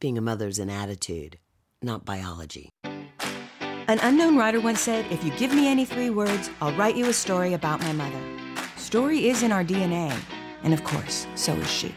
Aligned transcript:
Being 0.00 0.16
a 0.16 0.22
mother's 0.22 0.58
an 0.58 0.70
attitude, 0.70 1.38
not 1.82 2.06
biology. 2.06 2.70
An 2.82 3.98
unknown 4.00 4.34
writer 4.34 4.58
once 4.58 4.80
said, 4.80 5.04
If 5.12 5.22
you 5.22 5.30
give 5.32 5.52
me 5.52 5.68
any 5.68 5.84
three 5.84 6.08
words, 6.08 6.48
I'll 6.62 6.72
write 6.72 6.96
you 6.96 7.10
a 7.10 7.12
story 7.12 7.52
about 7.52 7.82
my 7.82 7.92
mother. 7.92 8.22
Story 8.78 9.28
is 9.28 9.42
in 9.42 9.52
our 9.52 9.62
DNA, 9.62 10.18
and 10.62 10.72
of 10.72 10.82
course, 10.84 11.26
so 11.34 11.52
is 11.52 11.70
she. 11.70 11.94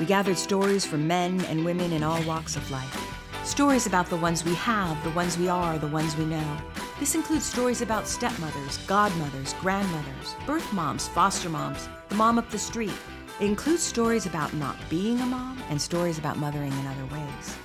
We 0.00 0.06
gathered 0.06 0.38
stories 0.38 0.84
from 0.84 1.06
men 1.06 1.40
and 1.44 1.64
women 1.64 1.92
in 1.92 2.02
all 2.02 2.20
walks 2.24 2.56
of 2.56 2.68
life. 2.72 3.00
Stories 3.44 3.86
about 3.86 4.10
the 4.10 4.16
ones 4.16 4.44
we 4.44 4.54
have, 4.56 5.00
the 5.04 5.10
ones 5.10 5.38
we 5.38 5.48
are, 5.48 5.78
the 5.78 5.86
ones 5.86 6.16
we 6.16 6.24
know. 6.24 6.56
This 6.98 7.14
includes 7.14 7.44
stories 7.44 7.80
about 7.80 8.08
stepmothers, 8.08 8.78
godmothers, 8.88 9.54
grandmothers, 9.60 10.34
birth 10.46 10.72
moms, 10.72 11.06
foster 11.06 11.48
moms, 11.48 11.88
the 12.08 12.16
mom 12.16 12.40
up 12.40 12.50
the 12.50 12.58
street. 12.58 12.98
It 13.38 13.44
includes 13.44 13.82
stories 13.82 14.24
about 14.24 14.54
not 14.54 14.76
being 14.88 15.20
a 15.20 15.26
mom 15.26 15.62
and 15.68 15.80
stories 15.80 16.16
about 16.16 16.38
mothering 16.38 16.72
in 16.72 16.86
other 16.86 17.04
ways. 17.14 17.56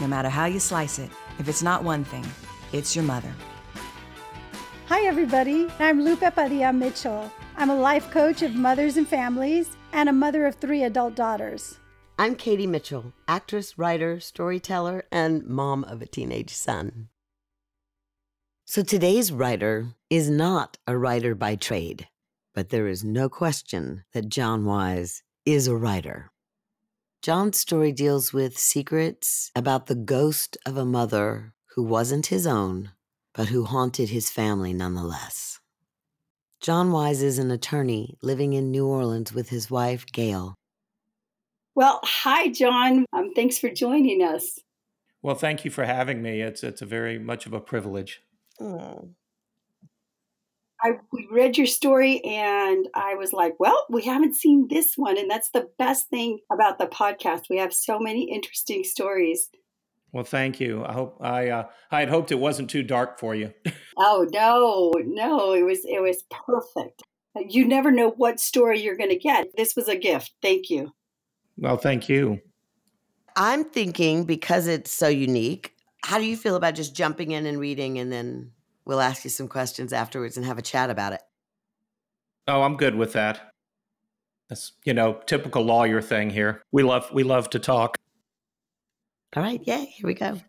No 0.00 0.08
matter 0.08 0.28
how 0.28 0.46
you 0.46 0.58
slice 0.58 0.98
it, 0.98 1.10
if 1.38 1.48
it's 1.48 1.62
not 1.62 1.84
one 1.84 2.02
thing, 2.02 2.26
it's 2.72 2.96
your 2.96 3.04
mother. 3.04 3.32
Hi, 4.86 5.06
everybody. 5.06 5.68
I'm 5.78 6.02
Lupe 6.02 6.20
Padilla 6.34 6.72
Mitchell. 6.72 7.30
I'm 7.56 7.70
a 7.70 7.76
life 7.76 8.10
coach 8.10 8.42
of 8.42 8.56
mothers 8.56 8.96
and 8.96 9.06
families 9.06 9.76
and 9.92 10.08
a 10.08 10.12
mother 10.12 10.44
of 10.44 10.56
three 10.56 10.82
adult 10.82 11.14
daughters. 11.14 11.78
I'm 12.18 12.34
Katie 12.34 12.66
Mitchell, 12.66 13.12
actress, 13.28 13.78
writer, 13.78 14.18
storyteller, 14.18 15.04
and 15.12 15.46
mom 15.46 15.84
of 15.84 16.02
a 16.02 16.06
teenage 16.06 16.50
son. 16.50 17.10
So 18.64 18.82
today's 18.82 19.30
writer 19.30 19.90
is 20.10 20.28
not 20.28 20.78
a 20.88 20.98
writer 20.98 21.36
by 21.36 21.54
trade, 21.54 22.08
but 22.56 22.70
there 22.70 22.88
is 22.88 23.04
no 23.04 23.28
question 23.28 24.02
that 24.14 24.30
John 24.30 24.64
Wise 24.64 25.22
is 25.44 25.68
a 25.68 25.76
writer. 25.76 26.32
John's 27.20 27.58
story 27.58 27.92
deals 27.92 28.32
with 28.32 28.56
secrets 28.56 29.52
about 29.54 29.86
the 29.86 29.94
ghost 29.94 30.56
of 30.64 30.78
a 30.78 30.86
mother 30.86 31.52
who 31.74 31.82
wasn't 31.82 32.28
his 32.28 32.46
own, 32.46 32.92
but 33.34 33.48
who 33.48 33.64
haunted 33.66 34.08
his 34.08 34.30
family 34.30 34.72
nonetheless. 34.72 35.60
John 36.62 36.92
Wise 36.92 37.22
is 37.22 37.38
an 37.38 37.50
attorney 37.50 38.16
living 38.22 38.54
in 38.54 38.70
New 38.70 38.86
Orleans 38.86 39.34
with 39.34 39.50
his 39.50 39.70
wife, 39.70 40.06
Gail. 40.06 40.54
Well, 41.74 42.00
hi, 42.04 42.48
John. 42.48 43.04
Um, 43.12 43.34
thanks 43.34 43.58
for 43.58 43.68
joining 43.68 44.22
us. 44.22 44.58
Well, 45.20 45.34
thank 45.34 45.66
you 45.66 45.70
for 45.70 45.84
having 45.84 46.22
me. 46.22 46.40
It's 46.40 46.62
it's 46.62 46.80
a 46.80 46.86
very 46.86 47.18
much 47.18 47.44
of 47.44 47.52
a 47.52 47.60
privilege. 47.60 48.22
Oh. 48.58 49.10
I 50.82 50.98
we 51.12 51.26
read 51.30 51.56
your 51.56 51.66
story 51.66 52.22
and 52.24 52.86
I 52.94 53.14
was 53.14 53.32
like, 53.32 53.54
well, 53.58 53.86
we 53.88 54.02
haven't 54.04 54.34
seen 54.36 54.68
this 54.68 54.94
one, 54.96 55.18
and 55.18 55.30
that's 55.30 55.50
the 55.50 55.68
best 55.78 56.08
thing 56.08 56.38
about 56.52 56.78
the 56.78 56.86
podcast. 56.86 57.44
We 57.48 57.58
have 57.58 57.72
so 57.72 57.98
many 57.98 58.30
interesting 58.30 58.84
stories. 58.84 59.48
Well, 60.12 60.24
thank 60.24 60.60
you. 60.60 60.84
I 60.84 60.92
hope 60.92 61.18
I 61.20 61.48
uh, 61.50 61.66
I 61.90 62.00
had 62.00 62.08
hoped 62.08 62.32
it 62.32 62.38
wasn't 62.38 62.70
too 62.70 62.82
dark 62.82 63.18
for 63.18 63.34
you. 63.34 63.52
oh 63.96 64.26
no, 64.32 64.92
no, 65.04 65.52
it 65.52 65.62
was 65.62 65.80
it 65.84 66.02
was 66.02 66.24
perfect. 66.46 67.02
You 67.48 67.66
never 67.66 67.90
know 67.90 68.10
what 68.10 68.40
story 68.40 68.80
you're 68.80 68.96
going 68.96 69.10
to 69.10 69.18
get. 69.18 69.48
This 69.56 69.76
was 69.76 69.88
a 69.88 69.96
gift. 69.96 70.32
Thank 70.40 70.70
you. 70.70 70.92
Well, 71.58 71.76
thank 71.76 72.08
you. 72.08 72.40
I'm 73.36 73.64
thinking 73.64 74.24
because 74.24 74.66
it's 74.66 74.90
so 74.90 75.08
unique, 75.08 75.74
how 76.02 76.18
do 76.18 76.24
you 76.24 76.36
feel 76.36 76.56
about 76.56 76.74
just 76.74 76.94
jumping 76.94 77.32
in 77.32 77.44
and 77.44 77.58
reading 77.58 77.98
and 77.98 78.10
then 78.10 78.52
we'll 78.86 79.00
ask 79.00 79.24
you 79.24 79.30
some 79.30 79.48
questions 79.48 79.92
afterwards 79.92 80.36
and 80.36 80.46
have 80.46 80.58
a 80.58 80.62
chat 80.62 80.88
about 80.88 81.12
it? 81.12 81.20
Oh, 82.48 82.62
I'm 82.62 82.76
good 82.76 82.94
with 82.94 83.12
that. 83.12 83.52
That's, 84.48 84.72
you 84.84 84.94
know, 84.94 85.20
typical 85.26 85.62
lawyer 85.62 86.00
thing 86.00 86.30
here. 86.30 86.62
We 86.70 86.84
love 86.84 87.10
we 87.12 87.24
love 87.24 87.50
to 87.50 87.58
talk. 87.58 87.98
All 89.34 89.42
right, 89.42 89.60
yeah, 89.64 89.84
here 89.84 90.06
we 90.06 90.14
go. 90.14 90.40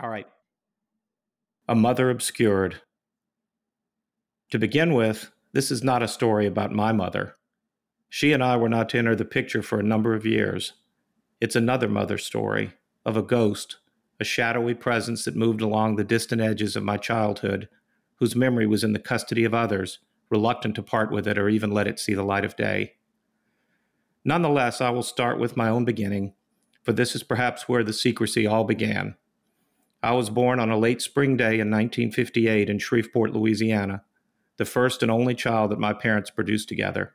All 0.00 0.08
right. 0.08 0.28
A 1.68 1.74
mother 1.74 2.10
obscured. 2.10 2.80
To 4.50 4.58
begin 4.58 4.94
with, 4.94 5.32
this 5.52 5.72
is 5.72 5.82
not 5.82 6.02
a 6.02 6.08
story 6.08 6.46
about 6.46 6.70
my 6.70 6.92
mother. 6.92 7.34
She 8.08 8.32
and 8.32 8.42
I 8.44 8.56
were 8.56 8.68
not 8.68 8.88
to 8.90 8.98
enter 8.98 9.16
the 9.16 9.24
picture 9.24 9.62
for 9.62 9.80
a 9.80 9.82
number 9.82 10.14
of 10.14 10.24
years. 10.24 10.74
It's 11.40 11.56
another 11.56 11.88
mother 11.88 12.18
story 12.18 12.74
of 13.04 13.16
a 13.16 13.22
ghost, 13.22 13.78
a 14.18 14.24
shadowy 14.24 14.74
presence 14.74 15.24
that 15.24 15.36
moved 15.36 15.60
along 15.60 15.96
the 15.96 16.04
distant 16.04 16.40
edges 16.40 16.76
of 16.76 16.82
my 16.82 16.96
childhood, 16.96 17.68
whose 18.16 18.34
memory 18.34 18.66
was 18.66 18.82
in 18.82 18.92
the 18.92 18.98
custody 18.98 19.44
of 19.44 19.54
others, 19.54 19.98
reluctant 20.30 20.74
to 20.74 20.82
part 20.82 21.12
with 21.12 21.28
it 21.28 21.38
or 21.38 21.48
even 21.48 21.70
let 21.70 21.86
it 21.86 21.98
see 21.98 22.14
the 22.14 22.22
light 22.22 22.44
of 22.44 22.56
day. 22.56 22.94
Nonetheless, 24.24 24.80
I 24.80 24.90
will 24.90 25.02
start 25.02 25.38
with 25.38 25.56
my 25.56 25.68
own 25.68 25.84
beginning, 25.84 26.34
for 26.82 26.92
this 26.92 27.14
is 27.14 27.22
perhaps 27.22 27.68
where 27.68 27.84
the 27.84 27.92
secrecy 27.92 28.46
all 28.46 28.64
began. 28.64 29.14
I 30.02 30.12
was 30.12 30.30
born 30.30 30.58
on 30.58 30.70
a 30.70 30.78
late 30.78 31.02
spring 31.02 31.36
day 31.36 31.60
in 31.60 31.70
1958 31.70 32.68
in 32.68 32.78
Shreveport, 32.78 33.32
Louisiana, 33.32 34.02
the 34.56 34.64
first 34.64 35.02
and 35.02 35.10
only 35.10 35.34
child 35.34 35.70
that 35.70 35.78
my 35.78 35.92
parents 35.92 36.30
produced 36.30 36.68
together. 36.68 37.14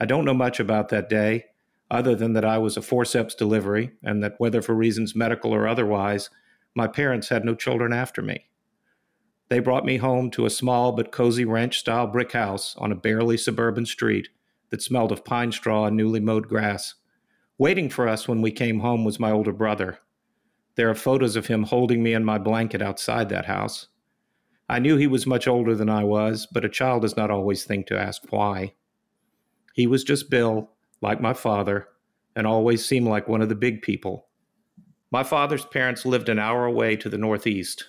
I 0.00 0.06
don't 0.06 0.24
know 0.24 0.34
much 0.34 0.58
about 0.58 0.88
that 0.88 1.08
day, 1.08 1.46
other 1.92 2.16
than 2.16 2.32
that 2.32 2.44
I 2.44 2.56
was 2.58 2.76
a 2.76 2.82
forceps 2.82 3.34
delivery, 3.34 3.92
and 4.02 4.22
that 4.24 4.34
whether 4.38 4.62
for 4.62 4.74
reasons 4.74 5.14
medical 5.14 5.52
or 5.52 5.68
otherwise, 5.68 6.30
my 6.74 6.88
parents 6.88 7.28
had 7.28 7.44
no 7.44 7.54
children 7.54 7.92
after 7.92 8.22
me. 8.22 8.46
They 9.50 9.58
brought 9.58 9.84
me 9.84 9.98
home 9.98 10.30
to 10.30 10.46
a 10.46 10.50
small 10.50 10.92
but 10.92 11.12
cozy 11.12 11.44
ranch 11.44 11.78
style 11.78 12.06
brick 12.06 12.32
house 12.32 12.74
on 12.78 12.90
a 12.90 12.96
barely 12.96 13.36
suburban 13.36 13.84
street 13.84 14.30
that 14.70 14.80
smelled 14.80 15.12
of 15.12 15.26
pine 15.26 15.52
straw 15.52 15.84
and 15.84 15.94
newly 15.94 16.18
mowed 16.18 16.48
grass. 16.48 16.94
Waiting 17.58 17.90
for 17.90 18.08
us 18.08 18.26
when 18.26 18.40
we 18.40 18.50
came 18.50 18.80
home 18.80 19.04
was 19.04 19.20
my 19.20 19.30
older 19.30 19.52
brother. 19.52 19.98
There 20.76 20.88
are 20.88 20.94
photos 20.94 21.36
of 21.36 21.48
him 21.48 21.64
holding 21.64 22.02
me 22.02 22.14
in 22.14 22.24
my 22.24 22.38
blanket 22.38 22.80
outside 22.80 23.28
that 23.28 23.44
house. 23.44 23.88
I 24.66 24.78
knew 24.78 24.96
he 24.96 25.06
was 25.06 25.26
much 25.26 25.46
older 25.46 25.74
than 25.74 25.90
I 25.90 26.04
was, 26.04 26.48
but 26.50 26.64
a 26.64 26.70
child 26.70 27.02
does 27.02 27.18
not 27.18 27.30
always 27.30 27.64
think 27.64 27.86
to 27.88 28.00
ask 28.00 28.22
why. 28.30 28.72
He 29.74 29.86
was 29.86 30.02
just 30.02 30.30
Bill, 30.30 30.71
like 31.02 31.20
my 31.20 31.34
father, 31.34 31.88
and 32.34 32.46
always 32.46 32.86
seemed 32.86 33.08
like 33.08 33.28
one 33.28 33.42
of 33.42 33.48
the 33.48 33.54
big 33.54 33.82
people. 33.82 34.28
My 35.10 35.22
father's 35.22 35.66
parents 35.66 36.06
lived 36.06 36.30
an 36.30 36.38
hour 36.38 36.64
away 36.64 36.96
to 36.96 37.10
the 37.10 37.18
northeast. 37.18 37.84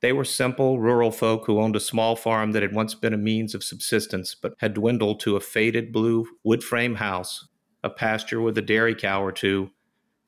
They 0.00 0.12
were 0.12 0.24
simple, 0.24 0.78
rural 0.78 1.10
folk 1.10 1.46
who 1.46 1.60
owned 1.60 1.76
a 1.76 1.80
small 1.80 2.14
farm 2.14 2.52
that 2.52 2.62
had 2.62 2.74
once 2.74 2.94
been 2.94 3.12
a 3.12 3.18
means 3.18 3.54
of 3.54 3.64
subsistence, 3.64 4.34
but 4.34 4.54
had 4.58 4.74
dwindled 4.74 5.20
to 5.20 5.36
a 5.36 5.40
faded 5.40 5.92
blue 5.92 6.26
wood 6.44 6.62
frame 6.62 6.94
house, 6.94 7.48
a 7.82 7.90
pasture 7.90 8.40
with 8.40 8.56
a 8.56 8.62
dairy 8.62 8.94
cow 8.94 9.22
or 9.22 9.32
two, 9.32 9.70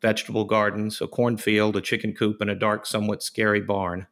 vegetable 0.03 0.45
gardens, 0.45 1.01
a 1.01 1.07
cornfield, 1.07 1.77
a 1.77 1.81
chicken 1.81 2.13
coop, 2.13 2.39
and 2.41 2.51
a 2.51 2.55
dark, 2.55 2.85
somewhat 2.85 3.23
scary 3.23 3.61
barn. 3.61 4.07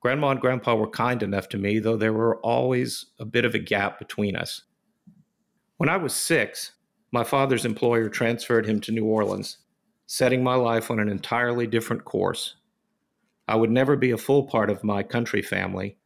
Grandma 0.00 0.30
and 0.30 0.40
Grandpa 0.40 0.74
were 0.74 0.90
kind 0.90 1.22
enough 1.22 1.48
to 1.50 1.58
me, 1.58 1.80
though 1.80 1.96
there 1.96 2.12
were 2.12 2.40
always 2.40 3.06
a 3.18 3.24
bit 3.24 3.44
of 3.44 3.54
a 3.54 3.58
gap 3.58 3.98
between 3.98 4.34
us. 4.34 4.62
When 5.78 5.88
I 5.88 5.96
was 5.96 6.12
six, 6.12 6.72
my 7.12 7.22
father's 7.22 7.64
employer 7.64 8.08
transferred 8.08 8.66
him 8.66 8.80
to 8.80 8.90
New 8.90 9.04
Orleans, 9.04 9.58
setting 10.06 10.42
my 10.42 10.56
life 10.56 10.90
on 10.90 10.98
an 10.98 11.08
entirely 11.08 11.68
different 11.68 12.04
course. 12.04 12.56
I 13.46 13.54
would 13.54 13.70
never 13.70 13.94
be 13.94 14.10
a 14.10 14.18
full 14.18 14.42
part 14.42 14.70
of 14.70 14.82
my 14.82 15.04
country 15.04 15.40
family. 15.40 15.96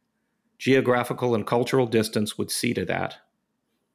Geographical 0.59 1.33
and 1.33 1.45
cultural 1.45 1.87
distance 1.87 2.37
would 2.37 2.51
see 2.51 2.75
to 2.75 2.85
that. 2.85 3.15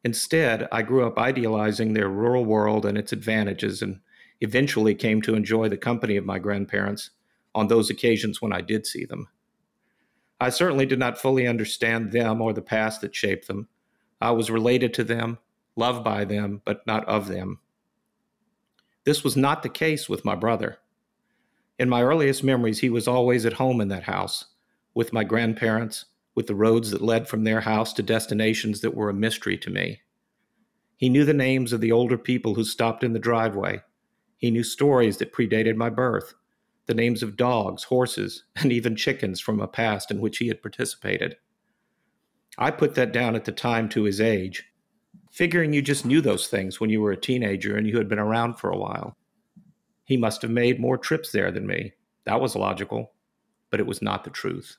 Instead, 0.03 0.67
I 0.73 0.83
grew 0.83 1.07
up 1.07 1.17
idealizing 1.17 1.93
their 1.93 2.09
rural 2.09 2.45
world 2.45 2.85
and 2.85 2.99
its 2.99 3.13
advantages 3.13 3.81
and 3.81 4.01
eventually 4.41 4.97
came 4.97 5.23
to 5.23 5.37
enjoy 5.37 5.69
the 5.69 5.77
company 5.77 6.17
of 6.17 6.27
my 6.27 6.41
grandparents 6.41 7.11
on 7.55 7.69
those 7.69 7.89
occasions 7.89 8.43
when 8.43 8.53
I 8.53 8.63
did 8.63 8.85
see 8.85 9.05
them. 9.05 9.29
I 10.41 10.51
certainly 10.51 10.87
did 10.87 10.99
not 10.99 11.21
fully 11.21 11.47
understand 11.47 12.11
them 12.11 12.41
or 12.41 12.53
the 12.53 12.63
past 12.63 13.01
that 13.03 13.15
shaped 13.15 13.47
them. 13.47 13.69
I 14.21 14.33
was 14.33 14.51
related 14.51 14.93
to 14.95 15.05
them, 15.05 15.39
loved 15.79 16.05
by 16.05 16.25
them, 16.25 16.61
but 16.65 16.87
not 16.87 17.07
of 17.07 17.29
them. 17.29 17.61
This 19.05 19.25
was 19.25 19.37
not 19.37 19.63
the 19.63 19.69
case 19.69 20.09
with 20.09 20.25
my 20.25 20.35
brother. 20.35 20.79
In 21.79 21.89
my 21.89 22.03
earliest 22.03 22.43
memories, 22.43 22.81
he 22.81 22.91
was 22.91 23.09
always 23.09 23.47
at 23.47 23.55
home 23.55 23.81
in 23.81 23.89
that 23.89 24.03
house, 24.03 24.47
with 24.95 25.13
my 25.13 25.25
grandparents, 25.25 26.07
with 26.35 26.47
the 26.47 26.55
roads 26.55 26.91
that 26.91 27.01
led 27.01 27.29
from 27.29 27.45
their 27.45 27.61
house 27.61 27.93
to 27.95 28.03
destinations 28.03 28.81
that 28.81 28.95
were 28.95 29.09
a 29.09 29.15
mystery 29.15 29.57
to 29.59 29.71
me. 29.71 30.01
He 30.97 31.09
knew 31.09 31.25
the 31.25 31.33
names 31.33 31.73
of 31.73 31.81
the 31.81 31.93
older 31.93 32.19
people 32.19 32.55
who 32.55 32.65
stopped 32.65 33.05
in 33.05 33.13
the 33.13 33.19
driveway. 33.21 33.81
He 34.37 34.51
knew 34.51 34.65
stories 34.65 35.19
that 35.19 35.33
predated 35.33 35.77
my 35.77 35.91
birth, 35.91 36.35
the 36.87 36.95
names 36.95 37.23
of 37.23 37.37
dogs, 37.37 37.85
horses, 37.85 38.45
and 38.57 38.73
even 38.73 38.97
chickens 38.97 39.41
from 39.41 39.61
a 39.61 39.69
past 39.69 40.11
in 40.11 40.21
which 40.21 40.39
he 40.39 40.49
had 40.49 40.61
participated. 40.61 41.37
I 42.59 42.73
put 42.73 42.97
that 42.97 43.13
down 43.13 43.37
at 43.37 43.45
the 43.45 43.53
time 43.53 43.89
to 43.91 44.03
his 44.03 44.21
age, 44.21 44.65
figuring 45.39 45.73
you 45.73 45.81
just 45.81 46.05
knew 46.05 46.21
those 46.21 46.49
things 46.49 46.81
when 46.81 46.91
you 46.91 47.01
were 47.01 47.13
a 47.13 47.17
teenager 47.17 47.77
and 47.77 47.87
you 47.87 47.97
had 47.97 48.09
been 48.09 48.19
around 48.19 48.55
for 48.55 48.71
a 48.71 48.77
while. 48.77 49.17
He 50.03 50.17
must 50.17 50.43
have 50.43 50.51
made 50.51 50.81
more 50.81 50.99
trips 50.99 51.31
there 51.31 51.53
than 51.53 51.65
me. 51.65 51.93
That 52.25 52.41
was 52.41 52.57
logical, 52.57 53.13
but 53.71 53.79
it 53.79 53.87
was 53.87 54.03
not 54.03 54.25
the 54.25 54.31
truth. 54.31 54.79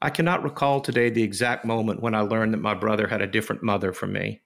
I 0.00 0.10
cannot 0.10 0.44
recall 0.44 0.80
today 0.80 1.10
the 1.10 1.24
exact 1.24 1.64
moment 1.64 2.02
when 2.02 2.14
I 2.14 2.20
learned 2.20 2.54
that 2.54 2.60
my 2.60 2.74
brother 2.74 3.08
had 3.08 3.20
a 3.20 3.26
different 3.26 3.64
mother 3.64 3.92
from 3.92 4.12
me. 4.12 4.42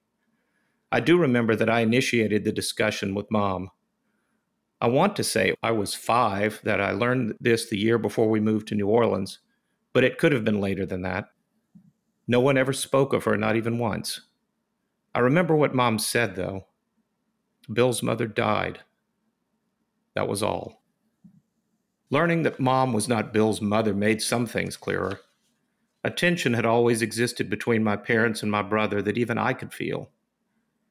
I 0.91 1.01
do 1.01 1.19
remember 1.19 1.55
that 1.55 1.69
I 1.69 1.81
initiated 1.81 2.45
the 2.45 2.53
discussion 2.53 3.15
with 3.15 3.31
mom. 3.31 3.69
I 4.81 4.89
want 4.89 5.15
to 5.17 5.25
say 5.25 5.57
I 5.63 5.73
was 5.73 5.95
five, 5.95 6.59
that 6.65 6.81
I 6.81 6.93
learned 6.93 7.35
this 7.39 7.69
the 7.69 7.77
year 7.77 7.99
before 7.99 8.31
we 8.31 8.41
moved 8.41 8.69
to 8.69 8.75
New 8.75 8.89
Orleans, 8.89 9.41
but 9.93 10.05
it 10.05 10.17
could 10.17 10.33
have 10.33 10.45
been 10.47 10.63
later 10.63 10.87
than 10.87 11.03
that. 11.03 11.27
No 12.27 12.41
one 12.41 12.57
ever 12.57 12.73
spoke 12.73 13.13
of 13.13 13.25
her, 13.25 13.37
not 13.37 13.55
even 13.55 13.77
once. 13.77 14.23
I 15.15 15.21
remember 15.21 15.57
what 15.57 15.75
mom 15.75 15.99
said, 15.99 16.37
though. 16.37 16.67
Bill's 17.73 18.03
mother 18.03 18.27
died. 18.27 18.81
That 20.15 20.29
was 20.29 20.43
all. 20.43 20.83
Learning 22.11 22.43
that 22.43 22.59
mom 22.59 22.93
was 22.93 23.09
not 23.09 23.33
Bill's 23.33 23.61
mother 23.61 23.95
made 23.95 24.23
some 24.23 24.47
things 24.47 24.77
clearer. 24.77 25.21
A 26.03 26.11
tension 26.11 26.55
had 26.55 26.65
always 26.65 27.03
existed 27.03 27.51
between 27.51 27.85
my 27.85 27.97
parents 27.97 28.43
and 28.43 28.51
my 28.51 28.63
brother 28.63 29.03
that 29.03 29.19
even 29.19 29.37
I 29.37 29.53
could 29.53 29.75
feel. 29.75 30.11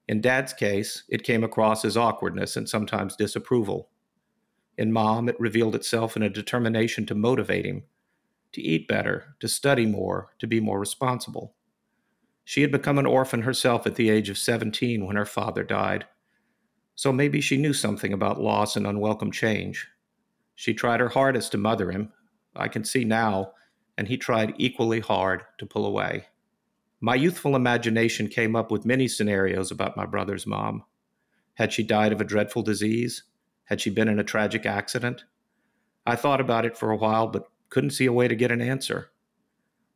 In 0.07 0.21
Dad's 0.21 0.53
case, 0.53 1.03
it 1.09 1.23
came 1.23 1.43
across 1.43 1.83
as 1.83 1.97
awkwardness 1.97 2.55
and 2.55 2.69
sometimes 2.69 3.15
disapproval. 3.15 3.89
In 4.77 4.93
Mom, 4.93 5.27
it 5.27 5.39
revealed 5.39 5.75
itself 5.75 6.15
in 6.15 6.23
a 6.23 6.29
determination 6.29 7.05
to 7.07 7.15
motivate 7.15 7.65
him, 7.65 7.83
to 8.53 8.61
eat 8.61 8.87
better, 8.87 9.35
to 9.39 9.47
study 9.47 9.85
more, 9.85 10.33
to 10.39 10.47
be 10.47 10.59
more 10.59 10.79
responsible. 10.79 11.55
She 12.47 12.61
had 12.61 12.71
become 12.71 12.97
an 12.97 13.05
orphan 13.05 13.41
herself 13.41 13.85
at 13.85 13.95
the 13.95 14.09
age 14.09 14.29
of 14.29 14.37
17 14.37 15.05
when 15.05 15.17
her 15.17 15.25
father 15.25 15.65
died, 15.65 16.05
so 16.95 17.11
maybe 17.11 17.41
she 17.41 17.57
knew 17.57 17.73
something 17.73 18.13
about 18.13 18.39
loss 18.39 18.77
and 18.77 18.87
unwelcome 18.87 19.33
change. 19.33 19.89
She 20.55 20.73
tried 20.73 21.01
her 21.01 21.09
hardest 21.09 21.51
to 21.51 21.57
mother 21.57 21.91
him, 21.91 22.13
I 22.55 22.69
can 22.69 22.85
see 22.85 23.03
now, 23.03 23.51
and 23.97 24.07
he 24.07 24.15
tried 24.15 24.53
equally 24.57 25.01
hard 25.01 25.43
to 25.57 25.65
pull 25.65 25.85
away. 25.85 26.27
My 27.01 27.15
youthful 27.15 27.53
imagination 27.53 28.29
came 28.29 28.55
up 28.55 28.71
with 28.71 28.85
many 28.85 29.09
scenarios 29.09 29.69
about 29.69 29.97
my 29.97 30.05
brother's 30.05 30.47
mom. 30.47 30.85
Had 31.55 31.73
she 31.73 31.83
died 31.83 32.13
of 32.13 32.21
a 32.21 32.23
dreadful 32.23 32.61
disease? 32.61 33.23
Had 33.65 33.81
she 33.81 33.89
been 33.89 34.07
in 34.07 34.19
a 34.19 34.23
tragic 34.23 34.65
accident? 34.65 35.25
I 36.05 36.15
thought 36.15 36.39
about 36.39 36.65
it 36.65 36.77
for 36.77 36.91
a 36.91 36.97
while, 36.97 37.27
but 37.27 37.49
couldn't 37.67 37.89
see 37.89 38.05
a 38.05 38.13
way 38.13 38.29
to 38.29 38.35
get 38.37 38.53
an 38.53 38.61
answer. 38.61 39.11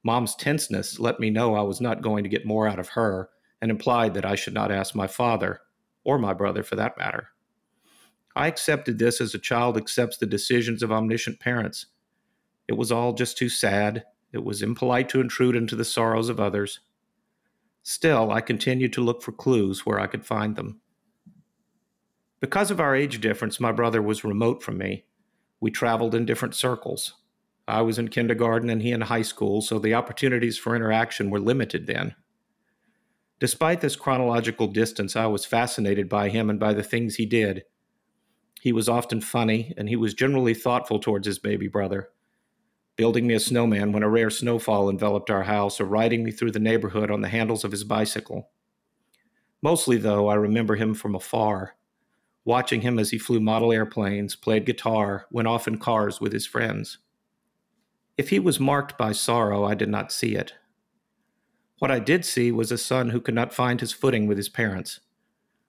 Mom's 0.03 0.35
tenseness 0.35 0.99
let 0.99 1.19
me 1.19 1.29
know 1.29 1.55
I 1.55 1.61
was 1.61 1.79
not 1.79 2.01
going 2.01 2.23
to 2.23 2.29
get 2.29 2.45
more 2.45 2.67
out 2.67 2.79
of 2.79 2.89
her 2.89 3.29
and 3.61 3.69
implied 3.69 4.13
that 4.15 4.25
I 4.25 4.35
should 4.35 4.53
not 4.53 4.71
ask 4.71 4.95
my 4.95 5.07
father, 5.07 5.61
or 6.03 6.17
my 6.17 6.33
brother 6.33 6.63
for 6.63 6.75
that 6.75 6.97
matter. 6.97 7.29
I 8.35 8.47
accepted 8.47 8.97
this 8.97 9.21
as 9.21 9.35
a 9.35 9.39
child 9.39 9.77
accepts 9.77 10.17
the 10.17 10.25
decisions 10.25 10.81
of 10.81 10.91
omniscient 10.91 11.39
parents. 11.39 11.87
It 12.67 12.73
was 12.73 12.91
all 12.91 13.13
just 13.13 13.37
too 13.37 13.49
sad. 13.49 14.05
It 14.31 14.43
was 14.43 14.61
impolite 14.61 15.09
to 15.09 15.21
intrude 15.21 15.55
into 15.55 15.75
the 15.75 15.85
sorrows 15.85 16.29
of 16.29 16.39
others. 16.39 16.79
Still, 17.83 18.31
I 18.31 18.41
continued 18.41 18.93
to 18.93 19.01
look 19.01 19.21
for 19.21 19.31
clues 19.31 19.85
where 19.85 19.99
I 19.99 20.07
could 20.07 20.25
find 20.25 20.55
them. 20.55 20.79
Because 22.39 22.71
of 22.71 22.79
our 22.79 22.95
age 22.95 23.21
difference, 23.21 23.59
my 23.59 23.71
brother 23.71 24.01
was 24.01 24.23
remote 24.23 24.63
from 24.63 24.77
me. 24.77 25.05
We 25.59 25.69
traveled 25.69 26.15
in 26.15 26.25
different 26.25 26.55
circles. 26.55 27.13
I 27.71 27.81
was 27.81 27.97
in 27.97 28.09
kindergarten 28.09 28.69
and 28.69 28.81
he 28.81 28.91
in 28.91 29.01
high 29.01 29.21
school, 29.21 29.61
so 29.61 29.79
the 29.79 29.93
opportunities 29.93 30.57
for 30.57 30.75
interaction 30.75 31.29
were 31.29 31.39
limited 31.39 31.87
then. 31.87 32.15
Despite 33.39 33.81
this 33.81 33.95
chronological 33.95 34.67
distance, 34.67 35.15
I 35.15 35.25
was 35.25 35.45
fascinated 35.45 36.07
by 36.07 36.29
him 36.29 36.49
and 36.49 36.59
by 36.59 36.73
the 36.73 36.83
things 36.83 37.15
he 37.15 37.25
did. 37.25 37.63
He 38.61 38.71
was 38.71 38.87
often 38.87 39.21
funny, 39.21 39.73
and 39.77 39.89
he 39.89 39.95
was 39.95 40.13
generally 40.13 40.53
thoughtful 40.53 40.99
towards 40.99 41.25
his 41.25 41.39
baby 41.39 41.67
brother 41.67 42.09
building 43.01 43.25
me 43.25 43.33
a 43.33 43.39
snowman 43.39 43.91
when 43.91 44.03
a 44.03 44.09
rare 44.09 44.29
snowfall 44.29 44.87
enveloped 44.87 45.31
our 45.31 45.41
house, 45.41 45.79
or 45.79 45.85
riding 45.85 46.23
me 46.23 46.31
through 46.31 46.51
the 46.51 46.59
neighborhood 46.59 47.09
on 47.09 47.21
the 47.21 47.29
handles 47.29 47.63
of 47.63 47.71
his 47.71 47.83
bicycle. 47.83 48.51
Mostly, 49.61 49.97
though, 49.97 50.27
I 50.27 50.35
remember 50.35 50.75
him 50.75 50.93
from 50.93 51.15
afar, 51.15 51.75
watching 52.45 52.81
him 52.81 52.99
as 52.99 53.09
he 53.09 53.17
flew 53.17 53.39
model 53.39 53.71
airplanes, 53.71 54.35
played 54.35 54.65
guitar, 54.65 55.25
went 55.31 55.47
off 55.47 55.67
in 55.67 55.79
cars 55.79 56.21
with 56.21 56.31
his 56.31 56.45
friends. 56.45 56.99
If 58.21 58.29
he 58.29 58.37
was 58.37 58.59
marked 58.59 58.99
by 58.99 59.13
sorrow, 59.13 59.63
I 59.63 59.73
did 59.73 59.89
not 59.89 60.11
see 60.11 60.35
it. 60.35 60.53
What 61.79 61.89
I 61.89 61.97
did 61.97 62.23
see 62.23 62.51
was 62.51 62.71
a 62.71 62.77
son 62.77 63.09
who 63.09 63.19
could 63.19 63.33
not 63.33 63.51
find 63.51 63.81
his 63.81 63.93
footing 63.93 64.27
with 64.27 64.37
his 64.37 64.47
parents. 64.47 64.99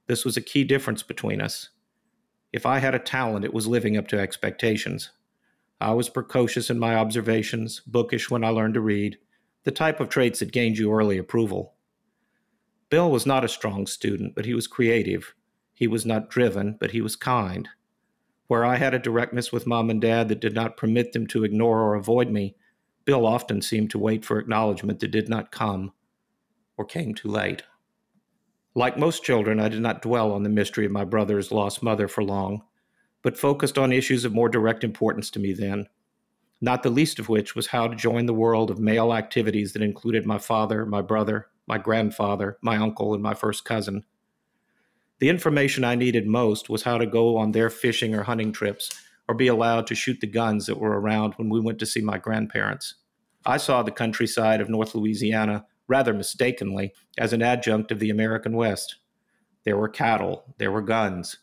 This 0.06 0.26
was 0.26 0.36
a 0.36 0.42
key 0.42 0.62
difference 0.62 1.02
between 1.02 1.40
us. 1.40 1.70
If 2.52 2.66
I 2.66 2.80
had 2.80 2.94
a 2.94 2.98
talent, 2.98 3.46
it 3.46 3.54
was 3.54 3.66
living 3.66 3.96
up 3.96 4.06
to 4.08 4.20
expectations. 4.20 5.12
I 5.80 5.94
was 5.94 6.10
precocious 6.10 6.68
in 6.68 6.78
my 6.78 6.94
observations, 6.94 7.80
bookish 7.86 8.30
when 8.30 8.44
I 8.44 8.50
learned 8.50 8.74
to 8.74 8.82
read, 8.82 9.16
the 9.64 9.70
type 9.70 9.98
of 9.98 10.10
traits 10.10 10.40
that 10.40 10.52
gained 10.52 10.76
you 10.76 10.92
early 10.92 11.16
approval. 11.16 11.72
Bill 12.90 13.10
was 13.10 13.24
not 13.24 13.46
a 13.46 13.48
strong 13.48 13.86
student, 13.86 14.34
but 14.34 14.44
he 14.44 14.52
was 14.52 14.66
creative. 14.66 15.34
He 15.72 15.86
was 15.86 16.04
not 16.04 16.28
driven, 16.28 16.76
but 16.78 16.90
he 16.90 17.00
was 17.00 17.16
kind. 17.16 17.70
Where 18.52 18.66
I 18.66 18.76
had 18.76 18.92
a 18.92 18.98
directness 18.98 19.50
with 19.50 19.66
mom 19.66 19.88
and 19.88 19.98
dad 19.98 20.28
that 20.28 20.42
did 20.42 20.54
not 20.54 20.76
permit 20.76 21.14
them 21.14 21.26
to 21.28 21.42
ignore 21.42 21.80
or 21.80 21.94
avoid 21.94 22.28
me, 22.28 22.54
Bill 23.06 23.24
often 23.24 23.62
seemed 23.62 23.88
to 23.92 23.98
wait 23.98 24.26
for 24.26 24.38
acknowledgement 24.38 25.00
that 25.00 25.10
did 25.10 25.26
not 25.26 25.50
come 25.50 25.94
or 26.76 26.84
came 26.84 27.14
too 27.14 27.28
late. 27.28 27.62
Like 28.74 28.98
most 28.98 29.24
children, 29.24 29.58
I 29.58 29.70
did 29.70 29.80
not 29.80 30.02
dwell 30.02 30.32
on 30.32 30.42
the 30.42 30.50
mystery 30.50 30.84
of 30.84 30.92
my 30.92 31.04
brother's 31.04 31.50
lost 31.50 31.82
mother 31.82 32.08
for 32.08 32.22
long 32.22 32.64
but 33.22 33.38
focused 33.38 33.78
on 33.78 33.90
issues 33.90 34.26
of 34.26 34.34
more 34.34 34.50
direct 34.50 34.84
importance 34.84 35.30
to 35.30 35.40
me 35.40 35.54
then, 35.54 35.88
not 36.60 36.82
the 36.82 36.90
least 36.90 37.18
of 37.18 37.30
which 37.30 37.54
was 37.54 37.68
how 37.68 37.88
to 37.88 37.96
join 37.96 38.26
the 38.26 38.34
world 38.34 38.70
of 38.70 38.78
male 38.78 39.14
activities 39.14 39.72
that 39.72 39.80
included 39.80 40.26
my 40.26 40.36
father, 40.36 40.84
my 40.84 41.00
brother, 41.00 41.46
my 41.66 41.78
grandfather, 41.78 42.58
my 42.60 42.76
uncle, 42.76 43.14
and 43.14 43.22
my 43.22 43.32
first 43.32 43.64
cousin. 43.64 44.04
The 45.22 45.28
information 45.28 45.84
I 45.84 45.94
needed 45.94 46.26
most 46.26 46.68
was 46.68 46.82
how 46.82 46.98
to 46.98 47.06
go 47.06 47.36
on 47.36 47.52
their 47.52 47.70
fishing 47.70 48.12
or 48.12 48.24
hunting 48.24 48.50
trips 48.50 48.90
or 49.28 49.36
be 49.36 49.46
allowed 49.46 49.86
to 49.86 49.94
shoot 49.94 50.20
the 50.20 50.26
guns 50.26 50.66
that 50.66 50.80
were 50.80 51.00
around 51.00 51.34
when 51.34 51.48
we 51.48 51.60
went 51.60 51.78
to 51.78 51.86
see 51.86 52.00
my 52.00 52.18
grandparents. 52.18 52.96
I 53.46 53.58
saw 53.58 53.84
the 53.84 53.92
countryside 53.92 54.60
of 54.60 54.68
North 54.68 54.96
Louisiana, 54.96 55.64
rather 55.86 56.12
mistakenly, 56.12 56.92
as 57.16 57.32
an 57.32 57.40
adjunct 57.40 57.92
of 57.92 58.00
the 58.00 58.10
American 58.10 58.56
West. 58.56 58.96
There 59.64 59.76
were 59.76 59.88
cattle, 59.88 60.56
there 60.58 60.72
were 60.72 60.82
guns, 60.82 61.36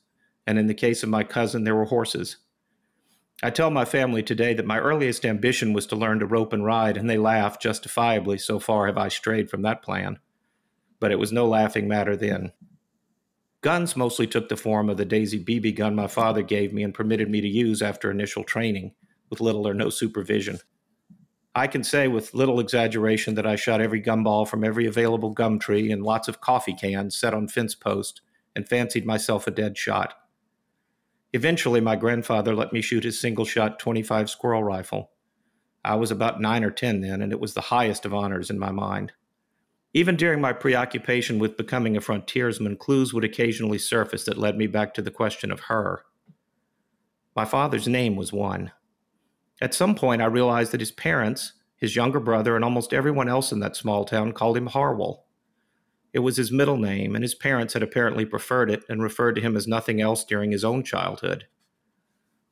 and 0.45 0.59
in 0.59 0.67
the 0.67 0.73
case 0.73 1.01
of 1.01 1.07
my 1.07 1.23
cousin, 1.23 1.63
there 1.63 1.75
were 1.75 1.85
horses. 1.85 2.35
I 3.41 3.49
tell 3.49 3.71
my 3.71 3.85
family 3.85 4.23
today 4.23 4.53
that 4.55 4.65
my 4.65 4.79
earliest 4.79 5.25
ambition 5.25 5.71
was 5.71 5.87
to 5.87 5.95
learn 5.95 6.19
to 6.19 6.25
rope 6.25 6.51
and 6.51 6.65
ride, 6.65 6.97
and 6.97 7.09
they 7.09 7.17
laugh 7.17 7.61
justifiably. 7.61 8.39
So 8.39 8.59
far 8.59 8.87
have 8.87 8.97
I 8.97 9.07
strayed 9.07 9.49
from 9.49 9.61
that 9.61 9.81
plan. 9.81 10.19
But 10.99 11.13
it 11.13 11.17
was 11.17 11.31
no 11.31 11.47
laughing 11.47 11.87
matter 11.87 12.17
then. 12.17 12.51
Guns 13.61 13.97
mostly 13.97 14.25
took 14.25 14.47
the 14.47 14.55
form 14.55 14.89
of 14.89 14.95
the 14.95 15.05
Daisy 15.05 15.43
BB 15.43 15.75
gun 15.75 15.93
my 15.93 16.07
father 16.07 16.41
gave 16.41 16.71
me 16.71 16.81
and 16.83 16.93
permitted 16.93 17.29
me 17.29 17.41
to 17.41 17.47
use 17.47 17.81
after 17.81 18.09
initial 18.09 18.43
training, 18.43 18.93
with 19.29 19.41
little 19.41 19.67
or 19.67 19.73
no 19.73 19.89
supervision. 19.89 20.59
I 21.53 21.67
can 21.67 21.83
say 21.83 22.07
with 22.07 22.33
little 22.33 22.61
exaggeration 22.61 23.35
that 23.35 23.45
I 23.45 23.57
shot 23.57 23.81
every 23.81 24.01
gumball 24.01 24.47
from 24.47 24.63
every 24.63 24.85
available 24.85 25.31
gum 25.31 25.59
tree 25.59 25.91
and 25.91 26.03
lots 26.03 26.29
of 26.29 26.39
coffee 26.39 26.73
cans 26.73 27.17
set 27.17 27.33
on 27.33 27.49
fence 27.49 27.75
posts 27.75 28.21
and 28.55 28.69
fancied 28.69 29.05
myself 29.05 29.45
a 29.45 29.51
dead 29.51 29.77
shot. 29.77 30.13
Eventually, 31.33 31.81
my 31.81 31.97
grandfather 31.97 32.55
let 32.55 32.71
me 32.71 32.81
shoot 32.81 33.03
his 33.03 33.19
single 33.19 33.45
shot 33.45 33.77
25 33.77 34.29
squirrel 34.29 34.63
rifle. 34.63 35.11
I 35.83 35.95
was 35.95 36.11
about 36.11 36.39
nine 36.39 36.63
or 36.63 36.71
10 36.71 37.01
then, 37.01 37.21
and 37.21 37.31
it 37.31 37.39
was 37.39 37.53
the 37.53 37.61
highest 37.61 38.05
of 38.05 38.13
honors 38.13 38.49
in 38.49 38.57
my 38.57 38.71
mind. 38.71 39.11
Even 39.93 40.15
during 40.15 40.39
my 40.39 40.53
preoccupation 40.53 41.39
with 41.39 41.57
becoming 41.57 41.97
a 41.97 42.01
frontiersman, 42.01 42.77
clues 42.77 43.13
would 43.13 43.23
occasionally 43.23 43.79
surface 43.79 44.25
that 44.25 44.37
led 44.37 44.55
me 44.55 44.67
back 44.67 44.93
to 44.93 45.01
the 45.01 45.11
question 45.11 45.51
of 45.51 45.61
her. 45.61 46.05
My 47.35 47.45
father's 47.45 47.87
name 47.87 48.15
was 48.15 48.31
one. 48.31 48.71
At 49.61 49.73
some 49.73 49.95
point, 49.95 50.21
I 50.21 50.25
realized 50.25 50.71
that 50.71 50.79
his 50.79 50.91
parents, 50.91 51.53
his 51.75 51.95
younger 51.95 52.19
brother, 52.19 52.55
and 52.55 52.63
almost 52.63 52.93
everyone 52.93 53.27
else 53.27 53.51
in 53.51 53.59
that 53.61 53.75
small 53.75 54.05
town 54.05 54.31
called 54.33 54.57
him 54.57 54.67
Harwell. 54.67 55.25
It 56.13 56.19
was 56.19 56.37
his 56.37 56.51
middle 56.51 56.77
name, 56.77 57.15
and 57.15 57.23
his 57.23 57.35
parents 57.35 57.73
had 57.73 57.83
apparently 57.83 58.25
preferred 58.25 58.69
it 58.69 58.83
and 58.89 59.01
referred 59.01 59.35
to 59.35 59.41
him 59.41 59.55
as 59.55 59.67
nothing 59.67 60.01
else 60.01 60.23
during 60.23 60.51
his 60.51 60.63
own 60.63 60.83
childhood. 60.83 61.47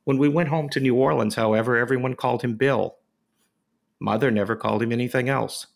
When 0.04 0.18
we 0.18 0.28
went 0.28 0.48
home 0.48 0.68
to 0.70 0.80
New 0.80 0.94
Orleans, 0.94 1.34
however, 1.34 1.76
everyone 1.76 2.14
called 2.14 2.42
him 2.42 2.56
Bill. 2.56 2.96
Mother 4.00 4.30
never 4.30 4.56
called 4.56 4.82
him 4.82 4.92
anything 4.92 5.28
else. 5.28 5.66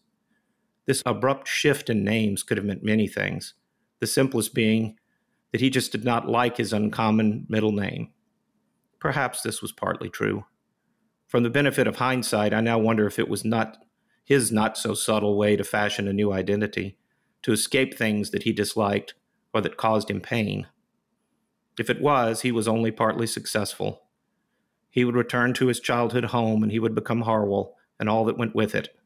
This 0.86 1.02
abrupt 1.06 1.48
shift 1.48 1.88
in 1.88 2.04
names 2.04 2.42
could 2.42 2.56
have 2.56 2.66
meant 2.66 2.82
many 2.82 3.06
things, 3.06 3.54
the 4.00 4.06
simplest 4.06 4.54
being 4.54 4.96
that 5.52 5.60
he 5.60 5.70
just 5.70 5.92
did 5.92 6.04
not 6.04 6.28
like 6.28 6.56
his 6.56 6.72
uncommon 6.72 7.46
middle 7.48 7.72
name. 7.72 8.10
Perhaps 8.98 9.42
this 9.42 9.62
was 9.62 9.72
partly 9.72 10.08
true. 10.08 10.44
From 11.28 11.42
the 11.42 11.50
benefit 11.50 11.86
of 11.86 11.96
hindsight, 11.96 12.52
I 12.52 12.60
now 12.60 12.78
wonder 12.78 13.06
if 13.06 13.18
it 13.18 13.28
was 13.28 13.44
not 13.44 13.78
his 14.24 14.52
not 14.52 14.76
so 14.78 14.94
subtle 14.94 15.36
way 15.36 15.56
to 15.56 15.64
fashion 15.64 16.08
a 16.08 16.12
new 16.12 16.32
identity 16.32 16.98
to 17.42 17.52
escape 17.52 17.94
things 17.94 18.30
that 18.30 18.44
he 18.44 18.52
disliked 18.52 19.14
or 19.52 19.60
that 19.60 19.76
caused 19.76 20.10
him 20.10 20.20
pain. 20.20 20.66
If 21.78 21.90
it 21.90 22.00
was, 22.00 22.42
he 22.42 22.52
was 22.52 22.68
only 22.68 22.90
partly 22.90 23.26
successful. 23.26 24.02
He 24.90 25.04
would 25.04 25.16
return 25.16 25.54
to 25.54 25.66
his 25.66 25.80
childhood 25.80 26.26
home 26.26 26.62
and 26.62 26.70
he 26.70 26.78
would 26.78 26.94
become 26.94 27.22
Harwell 27.22 27.74
and 27.98 28.08
all 28.08 28.24
that 28.26 28.38
went 28.38 28.54
with 28.54 28.74
it. 28.74 28.96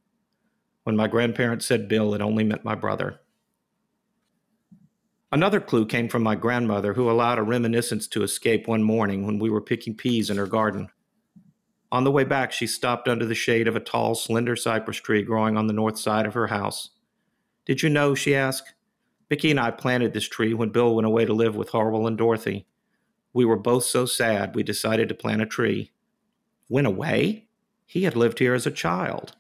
When 0.86 0.94
my 0.94 1.08
grandparents 1.08 1.66
said 1.66 1.88
Bill, 1.88 2.14
it 2.14 2.20
only 2.20 2.44
meant 2.44 2.64
my 2.64 2.76
brother. 2.76 3.18
Another 5.32 5.58
clue 5.58 5.84
came 5.84 6.08
from 6.08 6.22
my 6.22 6.36
grandmother, 6.36 6.94
who 6.94 7.10
allowed 7.10 7.40
a 7.40 7.42
reminiscence 7.42 8.06
to 8.06 8.22
escape 8.22 8.68
one 8.68 8.84
morning 8.84 9.26
when 9.26 9.40
we 9.40 9.50
were 9.50 9.60
picking 9.60 9.96
peas 9.96 10.30
in 10.30 10.36
her 10.36 10.46
garden. 10.46 10.88
On 11.90 12.04
the 12.04 12.12
way 12.12 12.22
back, 12.22 12.52
she 12.52 12.68
stopped 12.68 13.08
under 13.08 13.26
the 13.26 13.34
shade 13.34 13.66
of 13.66 13.74
a 13.74 13.80
tall, 13.80 14.14
slender 14.14 14.54
cypress 14.54 14.98
tree 14.98 15.24
growing 15.24 15.56
on 15.56 15.66
the 15.66 15.72
north 15.72 15.98
side 15.98 16.24
of 16.24 16.34
her 16.34 16.46
house. 16.46 16.90
Did 17.64 17.82
you 17.82 17.88
know, 17.88 18.14
she 18.14 18.36
asked, 18.36 18.74
Vicki 19.28 19.50
and 19.50 19.58
I 19.58 19.72
planted 19.72 20.12
this 20.12 20.28
tree 20.28 20.54
when 20.54 20.70
Bill 20.70 20.94
went 20.94 21.06
away 21.08 21.24
to 21.24 21.32
live 21.32 21.56
with 21.56 21.70
Harwell 21.70 22.06
and 22.06 22.16
Dorothy. 22.16 22.68
We 23.32 23.44
were 23.44 23.58
both 23.58 23.82
so 23.86 24.06
sad 24.06 24.54
we 24.54 24.62
decided 24.62 25.08
to 25.08 25.16
plant 25.16 25.42
a 25.42 25.46
tree. 25.46 25.90
Went 26.68 26.86
away? 26.86 27.48
He 27.86 28.04
had 28.04 28.14
lived 28.14 28.38
here 28.38 28.54
as 28.54 28.66
a 28.66 28.70
child. 28.70 29.34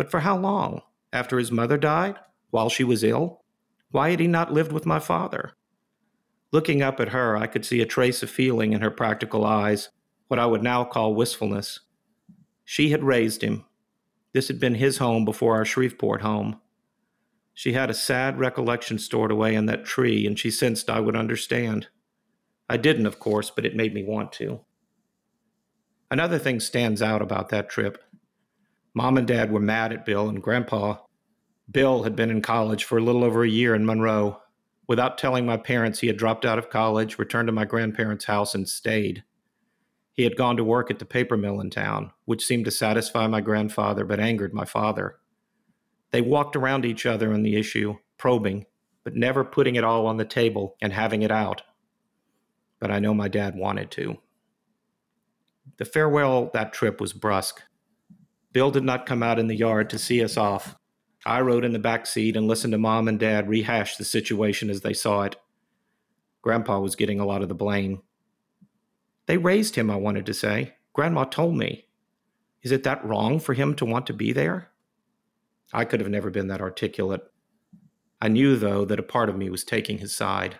But 0.00 0.10
for 0.10 0.20
how 0.20 0.38
long? 0.38 0.80
After 1.12 1.38
his 1.38 1.52
mother 1.52 1.76
died? 1.76 2.16
While 2.48 2.70
she 2.70 2.84
was 2.84 3.04
ill? 3.04 3.42
Why 3.90 4.08
had 4.08 4.20
he 4.20 4.28
not 4.28 4.50
lived 4.50 4.72
with 4.72 4.86
my 4.86 4.98
father? 4.98 5.52
Looking 6.52 6.80
up 6.80 7.00
at 7.00 7.10
her, 7.10 7.36
I 7.36 7.46
could 7.46 7.66
see 7.66 7.82
a 7.82 7.86
trace 7.86 8.22
of 8.22 8.30
feeling 8.30 8.72
in 8.72 8.80
her 8.80 8.90
practical 8.90 9.44
eyes, 9.44 9.90
what 10.28 10.40
I 10.40 10.46
would 10.46 10.62
now 10.62 10.84
call 10.84 11.14
wistfulness. 11.14 11.80
She 12.64 12.92
had 12.92 13.04
raised 13.04 13.42
him. 13.42 13.66
This 14.32 14.48
had 14.48 14.58
been 14.58 14.76
his 14.76 14.96
home 14.96 15.26
before 15.26 15.56
our 15.56 15.66
Shreveport 15.66 16.22
home. 16.22 16.62
She 17.52 17.74
had 17.74 17.90
a 17.90 17.92
sad 17.92 18.38
recollection 18.38 18.98
stored 18.98 19.30
away 19.30 19.54
in 19.54 19.66
that 19.66 19.84
tree, 19.84 20.26
and 20.26 20.38
she 20.38 20.50
sensed 20.50 20.88
I 20.88 21.00
would 21.00 21.14
understand. 21.14 21.88
I 22.70 22.78
didn't, 22.78 23.04
of 23.04 23.18
course, 23.18 23.50
but 23.50 23.66
it 23.66 23.76
made 23.76 23.92
me 23.92 24.02
want 24.02 24.32
to. 24.32 24.60
Another 26.10 26.38
thing 26.38 26.58
stands 26.58 27.02
out 27.02 27.20
about 27.20 27.50
that 27.50 27.68
trip. 27.68 28.02
Mom 28.94 29.16
and 29.16 29.26
Dad 29.26 29.52
were 29.52 29.60
mad 29.60 29.92
at 29.92 30.04
Bill 30.04 30.28
and 30.28 30.42
Grandpa 30.42 30.96
Bill 31.70 32.02
had 32.02 32.16
been 32.16 32.30
in 32.30 32.42
college 32.42 32.84
for 32.84 32.98
a 32.98 33.02
little 33.02 33.22
over 33.22 33.44
a 33.44 33.48
year 33.48 33.74
in 33.74 33.86
Monroe. 33.86 34.40
Without 34.88 35.18
telling 35.18 35.46
my 35.46 35.56
parents, 35.56 36.00
he 36.00 36.08
had 36.08 36.16
dropped 36.16 36.44
out 36.44 36.58
of 36.58 36.70
college, 36.70 37.18
returned 37.18 37.46
to 37.46 37.52
my 37.52 37.64
grandparents' 37.64 38.24
house, 38.24 38.54
and 38.54 38.68
stayed. 38.68 39.22
He 40.12 40.24
had 40.24 40.36
gone 40.36 40.56
to 40.56 40.64
work 40.64 40.90
at 40.90 40.98
the 40.98 41.04
paper 41.04 41.36
mill 41.36 41.60
in 41.60 41.70
town, 41.70 42.10
which 42.24 42.44
seemed 42.44 42.64
to 42.64 42.72
satisfy 42.72 43.28
my 43.28 43.40
grandfather 43.40 44.04
but 44.04 44.18
angered 44.18 44.52
my 44.52 44.64
father. 44.64 45.18
They 46.10 46.20
walked 46.20 46.56
around 46.56 46.84
each 46.84 47.06
other 47.06 47.32
on 47.32 47.42
the 47.42 47.56
issue, 47.56 47.98
probing, 48.18 48.66
but 49.04 49.14
never 49.14 49.44
putting 49.44 49.76
it 49.76 49.84
all 49.84 50.06
on 50.06 50.16
the 50.16 50.24
table 50.24 50.76
and 50.82 50.92
having 50.92 51.22
it 51.22 51.30
out. 51.30 51.62
But 52.80 52.90
I 52.90 52.98
know 52.98 53.14
my 53.14 53.28
dad 53.28 53.54
wanted 53.54 53.92
to. 53.92 54.18
The 55.76 55.84
farewell 55.84 56.50
that 56.52 56.72
trip 56.72 57.00
was 57.00 57.12
brusque. 57.12 57.62
Bill 58.52 58.70
did 58.70 58.84
not 58.84 59.06
come 59.06 59.22
out 59.22 59.38
in 59.38 59.46
the 59.46 59.56
yard 59.56 59.90
to 59.90 59.98
see 59.98 60.22
us 60.22 60.36
off. 60.36 60.76
I 61.24 61.40
rode 61.40 61.64
in 61.64 61.72
the 61.72 61.78
back 61.78 62.06
seat 62.06 62.36
and 62.36 62.48
listened 62.48 62.72
to 62.72 62.78
mom 62.78 63.06
and 63.06 63.18
dad 63.18 63.48
rehash 63.48 63.96
the 63.96 64.04
situation 64.04 64.70
as 64.70 64.80
they 64.80 64.94
saw 64.94 65.22
it. 65.22 65.36
Grandpa 66.42 66.80
was 66.80 66.96
getting 66.96 67.20
a 67.20 67.26
lot 67.26 67.42
of 67.42 67.48
the 67.48 67.54
blame. 67.54 68.02
They 69.26 69.36
raised 69.36 69.76
him, 69.76 69.90
I 69.90 69.96
wanted 69.96 70.26
to 70.26 70.34
say. 70.34 70.74
Grandma 70.92 71.24
told 71.24 71.56
me. 71.56 71.86
Is 72.62 72.72
it 72.72 72.82
that 72.82 73.04
wrong 73.04 73.38
for 73.38 73.54
him 73.54 73.74
to 73.76 73.84
want 73.84 74.06
to 74.06 74.12
be 74.12 74.32
there? 74.32 74.70
I 75.72 75.84
could 75.84 76.00
have 76.00 76.08
never 76.08 76.30
been 76.30 76.48
that 76.48 76.60
articulate. 76.60 77.22
I 78.20 78.28
knew, 78.28 78.56
though, 78.56 78.84
that 78.84 78.98
a 78.98 79.04
part 79.04 79.28
of 79.28 79.36
me 79.36 79.48
was 79.48 79.64
taking 79.64 79.98
his 79.98 80.14
side. 80.14 80.58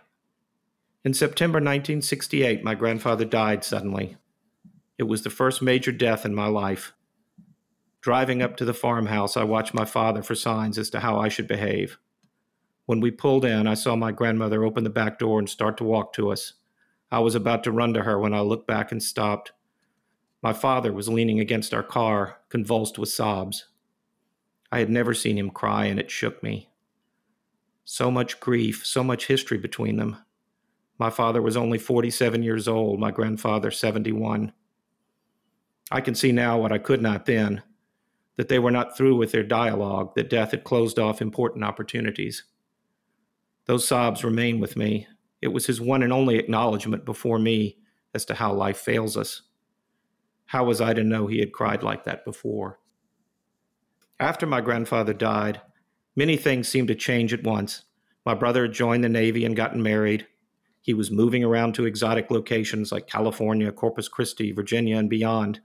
In 1.05 1.15
September 1.15 1.57
1968, 1.57 2.63
my 2.63 2.75
grandfather 2.75 3.25
died 3.25 3.65
suddenly. 3.65 4.17
It 4.99 5.05
was 5.05 5.23
the 5.23 5.31
first 5.31 5.63
major 5.63 5.93
death 5.93 6.25
in 6.25 6.35
my 6.35 6.47
life. 6.47 6.93
Driving 8.01 8.41
up 8.41 8.57
to 8.57 8.65
the 8.65 8.73
farmhouse, 8.73 9.37
I 9.37 9.45
watched 9.45 9.75
my 9.75 9.85
father 9.85 10.23
for 10.23 10.35
signs 10.35 10.79
as 10.79 10.89
to 10.91 11.01
how 11.01 11.19
I 11.19 11.29
should 11.29 11.47
behave. 11.47 11.99
When 12.87 13.01
we 13.01 13.11
pulled 13.11 13.45
in, 13.45 13.67
I 13.67 13.75
saw 13.75 13.95
my 13.95 14.11
grandmother 14.11 14.65
open 14.65 14.85
the 14.85 14.91
back 14.91 15.19
door 15.19 15.39
and 15.39 15.49
start 15.49 15.77
to 15.79 15.85
walk 15.85 16.15
to 16.15 16.33
us. 16.33 16.55
I 17.11 17.19
was 17.19 17.35
about 17.35 17.63
to 17.65 17.73
run 17.73 17.93
to 17.95 18.05
her 18.05 18.19
when 18.19 18.33
I 18.33 18.41
looked 18.41 18.67
back 18.67 18.91
and 18.91 19.03
stopped. 19.03 19.53
My 20.43 20.55
father 20.55 20.93
was 20.95 21.11
leaning 21.11 21.41
against 21.41 21.75
our 21.75 21.83
car, 21.83 22.39
convulsed 22.49 22.99
with 22.99 23.11
sobs. 23.11 23.67
I 24.73 24.79
had 24.79 24.89
never 24.89 25.13
seen 25.13 25.37
him 25.37 25.51
cry, 25.51 25.85
and 25.85 26.01
it 26.01 26.11
shook 26.11 26.43
me. 26.43 26.71
So 27.85 28.11
much 28.11 28.41
grief, 28.41 28.87
so 28.87 29.05
much 29.05 29.27
history 29.27 29.59
between 29.59 29.97
them. 29.97 30.17
My 30.99 31.11
father 31.11 31.43
was 31.43 31.57
only 31.57 31.79
47 31.79 32.43
years 32.43 32.67
old, 32.67 32.99
my 32.99 33.11
grandfather 33.11 33.71
71. 33.71 34.53
I 35.91 36.01
can 36.01 36.15
see 36.15 36.33
now 36.33 36.59
what 36.59 36.73
I 36.73 36.79
could 36.79 37.03
not 37.03 37.27
then 37.27 37.63
that 38.41 38.49
they 38.49 38.59
were 38.59 38.71
not 38.71 38.97
through 38.97 39.15
with 39.15 39.33
their 39.33 39.43
dialogue, 39.43 40.15
that 40.15 40.31
death 40.31 40.53
had 40.53 40.65
closed 40.65 40.99
off 40.99 41.21
important 41.21 41.63
opportunities. 41.63 42.45
Those 43.67 43.87
sobs 43.87 44.25
remain 44.25 44.61
with 44.61 44.79
me. 44.79 45.07
It 45.43 45.49
was 45.49 45.67
his 45.67 45.79
one 45.79 46.03
and 46.03 46.11
only 46.11 46.39
acknowledgement 46.39 47.05
before 47.05 47.39
me 47.39 47.77
as 48.15 48.25
to 48.25 48.35
how 48.35 48.55
life 48.55 48.79
fails 48.79 49.15
us. 49.15 49.43
How 50.47 50.65
was 50.65 50.81
I 50.81 50.95
to 50.95 51.05
know 51.05 51.27
he 51.27 51.41
had 51.41 51.53
cried 51.53 51.83
like 51.83 52.05
that 52.05 52.25
before? 52.25 52.81
After 54.19 54.47
my 54.47 54.63
grandfather 54.63 55.13
died, 55.13 55.61
many 56.17 56.39
things 56.39 56.67
seemed 56.67 56.89
to 56.89 56.95
change 56.95 57.35
at 57.35 57.45
once. 57.45 57.83
My 58.25 58.33
brother 58.33 58.63
had 58.63 58.73
joined 58.73 59.05
the 59.05 59.11
Navy 59.11 59.45
and 59.45 59.55
gotten 59.55 59.83
married. 59.83 60.27
He 60.81 60.95
was 60.95 61.11
moving 61.11 61.45
around 61.45 61.75
to 61.75 61.85
exotic 61.85 62.31
locations 62.31 62.91
like 62.91 63.07
California, 63.07 63.71
Corpus 63.71 64.09
Christi, 64.09 64.51
Virginia, 64.51 64.97
and 64.97 65.11
beyond. 65.11 65.61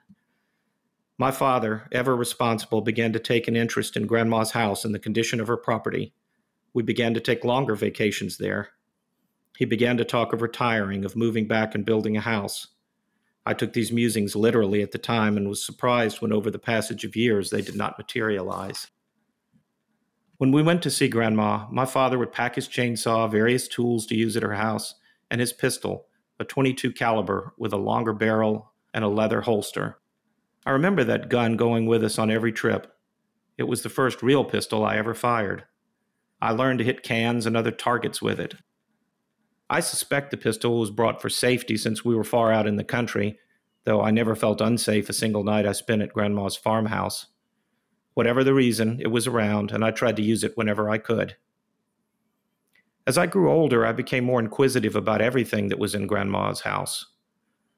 My 1.17 1.31
father, 1.31 1.87
ever 1.93 2.13
responsible, 2.13 2.81
began 2.81 3.13
to 3.13 3.19
take 3.19 3.47
an 3.47 3.55
interest 3.55 3.95
in 3.95 4.05
Grandma's 4.05 4.51
house 4.51 4.83
and 4.83 4.93
the 4.93 4.99
condition 4.99 5.39
of 5.39 5.47
her 5.47 5.55
property. 5.55 6.13
We 6.73 6.83
began 6.83 7.13
to 7.13 7.21
take 7.21 7.45
longer 7.45 7.73
vacations 7.75 8.37
there. 8.37 8.71
He 9.57 9.63
began 9.63 9.95
to 9.95 10.03
talk 10.03 10.33
of 10.33 10.41
retiring, 10.41 11.05
of 11.05 11.15
moving 11.15 11.47
back 11.47 11.73
and 11.73 11.85
building 11.85 12.17
a 12.17 12.21
house. 12.21 12.67
I 13.45 13.53
took 13.53 13.71
these 13.71 13.93
musings 13.93 14.35
literally 14.35 14.81
at 14.81 14.91
the 14.91 14.97
time 14.97 15.37
and 15.37 15.47
was 15.47 15.65
surprised 15.65 16.19
when, 16.19 16.33
over 16.33 16.51
the 16.51 16.59
passage 16.59 17.05
of 17.05 17.15
years, 17.15 17.49
they 17.49 17.61
did 17.61 17.75
not 17.77 17.97
materialize. 17.97 18.87
When 20.37 20.51
we 20.51 20.63
went 20.63 20.81
to 20.83 20.91
see 20.91 21.07
Grandma, 21.07 21.67
my 21.71 21.85
father 21.85 22.19
would 22.19 22.33
pack 22.33 22.55
his 22.55 22.67
chainsaw, 22.67 23.31
various 23.31 23.69
tools 23.69 24.05
to 24.07 24.15
use 24.15 24.35
at 24.35 24.43
her 24.43 24.55
house, 24.55 24.95
and 25.31 25.39
his 25.39 25.53
pistol, 25.53 26.07
a 26.41 26.43
22 26.43 26.91
caliber 26.91 27.53
with 27.57 27.71
a 27.71 27.77
longer 27.77 28.11
barrel 28.11 28.73
and 28.93 29.05
a 29.05 29.07
leather 29.07 29.41
holster. 29.41 29.97
I 30.65 30.71
remember 30.71 31.03
that 31.03 31.29
gun 31.29 31.57
going 31.57 31.85
with 31.85 32.03
us 32.03 32.17
on 32.17 32.31
every 32.31 32.51
trip. 32.51 32.91
It 33.57 33.63
was 33.63 33.83
the 33.83 33.89
first 33.89 34.23
real 34.23 34.43
pistol 34.43 34.83
I 34.83 34.97
ever 34.97 35.13
fired. 35.13 35.65
I 36.41 36.51
learned 36.51 36.79
to 36.79 36.85
hit 36.85 37.03
cans 37.03 37.45
and 37.45 37.55
other 37.55 37.71
targets 37.71 38.21
with 38.21 38.39
it. 38.39 38.55
I 39.69 39.79
suspect 39.79 40.31
the 40.31 40.37
pistol 40.37 40.79
was 40.79 40.91
brought 40.91 41.21
for 41.21 41.29
safety 41.29 41.77
since 41.77 42.03
we 42.03 42.15
were 42.15 42.23
far 42.23 42.51
out 42.51 42.67
in 42.67 42.75
the 42.75 42.83
country, 42.83 43.39
though 43.83 44.01
I 44.01 44.11
never 44.11 44.35
felt 44.35 44.61
unsafe 44.61 45.09
a 45.09 45.13
single 45.13 45.43
night 45.43 45.65
I 45.65 45.71
spent 45.71 46.01
at 46.01 46.13
Grandma's 46.13 46.55
farmhouse. 46.55 47.27
Whatever 48.13 48.43
the 48.43 48.53
reason, 48.53 48.99
it 49.01 49.07
was 49.07 49.27
around, 49.27 49.71
and 49.71 49.83
I 49.83 49.91
tried 49.91 50.15
to 50.17 50.23
use 50.23 50.43
it 50.43 50.57
whenever 50.57 50.89
I 50.89 50.97
could. 50.97 51.35
As 53.07 53.17
I 53.17 53.27
grew 53.27 53.51
older, 53.51 53.85
I 53.85 53.91
became 53.91 54.23
more 54.23 54.39
inquisitive 54.39 54.95
about 54.95 55.21
everything 55.21 55.69
that 55.69 55.79
was 55.79 55.93
in 55.93 56.07
Grandma's 56.07 56.61
house. 56.61 57.05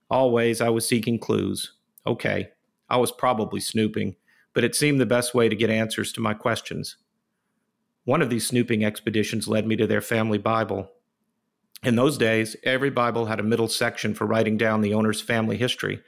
Always, 0.09 0.61
I 0.61 0.69
was 0.69 0.87
seeking 0.87 1.19
clues. 1.19 1.73
Okay, 2.05 2.49
I 2.89 2.97
was 2.97 3.11
probably 3.11 3.59
snooping, 3.59 4.15
but 4.53 4.63
it 4.63 4.75
seemed 4.75 4.99
the 4.99 5.05
best 5.05 5.33
way 5.35 5.49
to 5.49 5.55
get 5.55 5.69
answers 5.69 6.11
to 6.13 6.21
my 6.21 6.33
questions. 6.33 6.97
One 8.05 8.21
of 8.21 8.29
these 8.29 8.47
snooping 8.47 8.85
expeditions 8.85 9.47
led 9.47 9.67
me 9.67 9.75
to 9.75 9.87
their 9.87 10.01
family 10.01 10.37
Bible. 10.37 10.91
In 11.83 11.95
those 11.95 12.17
days, 12.17 12.55
every 12.63 12.89
Bible 12.89 13.25
had 13.25 13.39
a 13.39 13.43
middle 13.43 13.67
section 13.67 14.13
for 14.13 14.25
writing 14.25 14.57
down 14.57 14.81
the 14.81 14.93
owner's 14.93 15.21
family 15.21 15.57
history. 15.57 16.01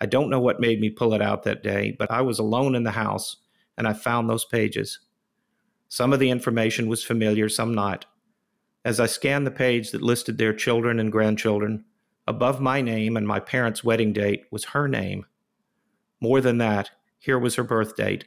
I 0.00 0.06
don't 0.06 0.30
know 0.30 0.40
what 0.40 0.60
made 0.60 0.80
me 0.80 0.88
pull 0.88 1.12
it 1.12 1.20
out 1.20 1.42
that 1.42 1.62
day, 1.62 1.94
but 1.98 2.10
I 2.10 2.22
was 2.22 2.38
alone 2.38 2.74
in 2.74 2.84
the 2.84 2.92
house 2.92 3.36
and 3.76 3.86
I 3.86 3.92
found 3.92 4.28
those 4.28 4.44
pages. 4.44 5.00
Some 5.88 6.12
of 6.12 6.20
the 6.20 6.30
information 6.30 6.88
was 6.88 7.04
familiar, 7.04 7.48
some 7.48 7.74
not. 7.74 8.06
As 8.84 8.98
I 8.98 9.06
scanned 9.06 9.46
the 9.46 9.50
page 9.50 9.90
that 9.90 10.02
listed 10.02 10.38
their 10.38 10.54
children 10.54 10.98
and 10.98 11.12
grandchildren, 11.12 11.84
above 12.26 12.60
my 12.60 12.80
name 12.80 13.16
and 13.16 13.26
my 13.26 13.40
parents' 13.40 13.84
wedding 13.84 14.12
date 14.12 14.44
was 14.50 14.66
her 14.66 14.88
name. 14.88 15.26
More 16.20 16.40
than 16.40 16.58
that, 16.58 16.90
here 17.18 17.38
was 17.38 17.54
her 17.56 17.64
birth 17.64 17.96
date, 17.96 18.26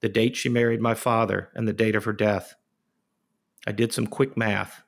the 0.00 0.08
date 0.08 0.36
she 0.36 0.48
married 0.48 0.80
my 0.80 0.94
father, 0.94 1.50
and 1.54 1.66
the 1.66 1.72
date 1.72 1.94
of 1.94 2.04
her 2.04 2.12
death. 2.12 2.54
I 3.66 3.72
did 3.72 3.92
some 3.92 4.06
quick 4.06 4.36
math. 4.36 4.82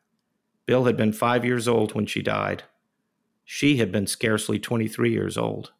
Bill 0.67 0.85
had 0.85 0.97
been 0.97 1.13
five 1.13 1.45
years 1.45 1.67
old 1.67 1.95
when 1.95 2.07
she 2.07 2.23
died. 2.23 2.65
She 3.45 3.79
had 3.79 3.91
been 3.91 4.07
scarcely 4.07 4.59
23 4.59 5.11
years 5.11 5.37
old. 5.37 5.73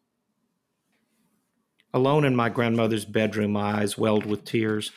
Alone 1.93 2.25
in 2.25 2.35
my 2.35 2.49
grandmother's 2.49 3.05
bedroom, 3.05 3.53
my 3.53 3.81
eyes 3.81 3.97
welled 3.97 4.25
with 4.25 4.45
tears. 4.45 4.91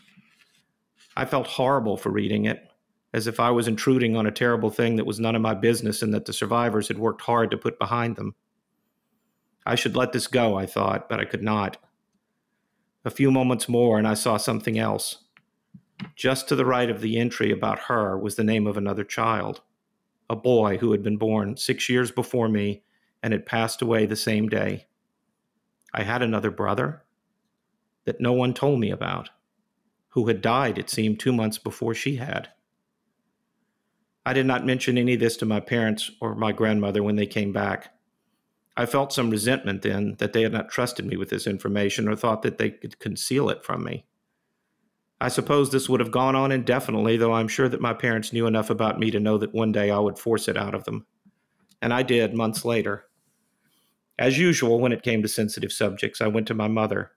I 1.16 1.24
felt 1.24 1.46
horrible 1.46 1.96
for 1.96 2.10
reading 2.10 2.44
it, 2.44 2.68
as 3.12 3.26
if 3.26 3.40
I 3.40 3.50
was 3.50 3.68
intruding 3.68 4.16
on 4.16 4.26
a 4.26 4.32
terrible 4.32 4.70
thing 4.70 4.96
that 4.96 5.06
was 5.06 5.20
none 5.20 5.36
of 5.36 5.42
my 5.42 5.54
business 5.54 6.02
and 6.02 6.12
that 6.14 6.24
the 6.24 6.32
survivors 6.32 6.88
had 6.88 6.98
worked 6.98 7.22
hard 7.22 7.50
to 7.50 7.56
put 7.56 7.78
behind 7.78 8.16
them. 8.16 8.34
I 9.66 9.74
should 9.74 9.96
let 9.96 10.12
this 10.12 10.26
go, 10.26 10.56
I 10.56 10.66
thought, 10.66 11.08
but 11.08 11.20
I 11.20 11.24
could 11.24 11.42
not. 11.42 11.78
A 13.04 13.10
few 13.10 13.30
moments 13.30 13.68
more, 13.68 13.98
and 13.98 14.06
I 14.06 14.14
saw 14.14 14.36
something 14.36 14.78
else. 14.78 15.24
Just 16.16 16.48
to 16.48 16.56
the 16.56 16.66
right 16.66 16.90
of 16.90 17.00
the 17.00 17.16
entry 17.18 17.50
about 17.50 17.80
her 17.80 18.18
was 18.18 18.36
the 18.36 18.44
name 18.44 18.66
of 18.66 18.76
another 18.76 19.04
child. 19.04 19.62
a 20.28 20.36
boy 20.36 20.78
who 20.78 20.92
had 20.92 21.02
been 21.02 21.16
born 21.16 21.56
six 21.56 21.88
years 21.88 22.10
before 22.10 22.48
me 22.48 22.82
and 23.22 23.32
had 23.32 23.46
passed 23.46 23.82
away 23.82 24.06
the 24.06 24.16
same 24.16 24.48
day. 24.48 24.86
I 25.92 26.02
had 26.02 26.22
another 26.22 26.50
brother 26.50 27.02
that 28.04 28.20
no 28.20 28.32
one 28.32 28.52
told 28.52 28.80
me 28.80 28.90
about, 28.90 29.30
who 30.10 30.26
had 30.26 30.40
died, 30.40 30.78
it 30.78 30.90
seemed, 30.90 31.20
two 31.20 31.32
months 31.32 31.58
before 31.58 31.94
she 31.94 32.16
had. 32.16 32.48
I 34.26 34.32
did 34.32 34.46
not 34.46 34.66
mention 34.66 34.96
any 34.98 35.14
of 35.14 35.20
this 35.20 35.36
to 35.38 35.46
my 35.46 35.60
parents 35.60 36.10
or 36.20 36.34
my 36.34 36.52
grandmother 36.52 37.02
when 37.02 37.16
they 37.16 37.26
came 37.26 37.52
back. 37.52 37.94
I 38.76 38.86
felt 38.86 39.12
some 39.12 39.30
resentment 39.30 39.82
then 39.82 40.16
that 40.18 40.32
they 40.32 40.42
had 40.42 40.52
not 40.52 40.68
trusted 40.68 41.06
me 41.06 41.16
with 41.16 41.30
this 41.30 41.46
information 41.46 42.08
or 42.08 42.16
thought 42.16 42.42
that 42.42 42.58
they 42.58 42.70
could 42.70 42.98
conceal 42.98 43.48
it 43.48 43.64
from 43.64 43.84
me. 43.84 44.04
I 45.20 45.28
suppose 45.28 45.70
this 45.70 45.88
would 45.88 46.00
have 46.00 46.10
gone 46.10 46.34
on 46.34 46.50
indefinitely, 46.50 47.16
though 47.16 47.32
I'm 47.32 47.48
sure 47.48 47.68
that 47.68 47.80
my 47.80 47.94
parents 47.94 48.32
knew 48.32 48.46
enough 48.46 48.68
about 48.68 48.98
me 48.98 49.10
to 49.12 49.20
know 49.20 49.38
that 49.38 49.54
one 49.54 49.70
day 49.70 49.90
I 49.90 49.98
would 49.98 50.18
force 50.18 50.48
it 50.48 50.56
out 50.56 50.74
of 50.74 50.84
them. 50.84 51.06
And 51.80 51.94
I 51.94 52.02
did 52.02 52.34
months 52.34 52.64
later. 52.64 53.06
As 54.18 54.38
usual, 54.38 54.80
when 54.80 54.92
it 54.92 55.02
came 55.02 55.22
to 55.22 55.28
sensitive 55.28 55.72
subjects, 55.72 56.20
I 56.20 56.26
went 56.26 56.46
to 56.48 56.54
my 56.54 56.68
mother. 56.68 57.12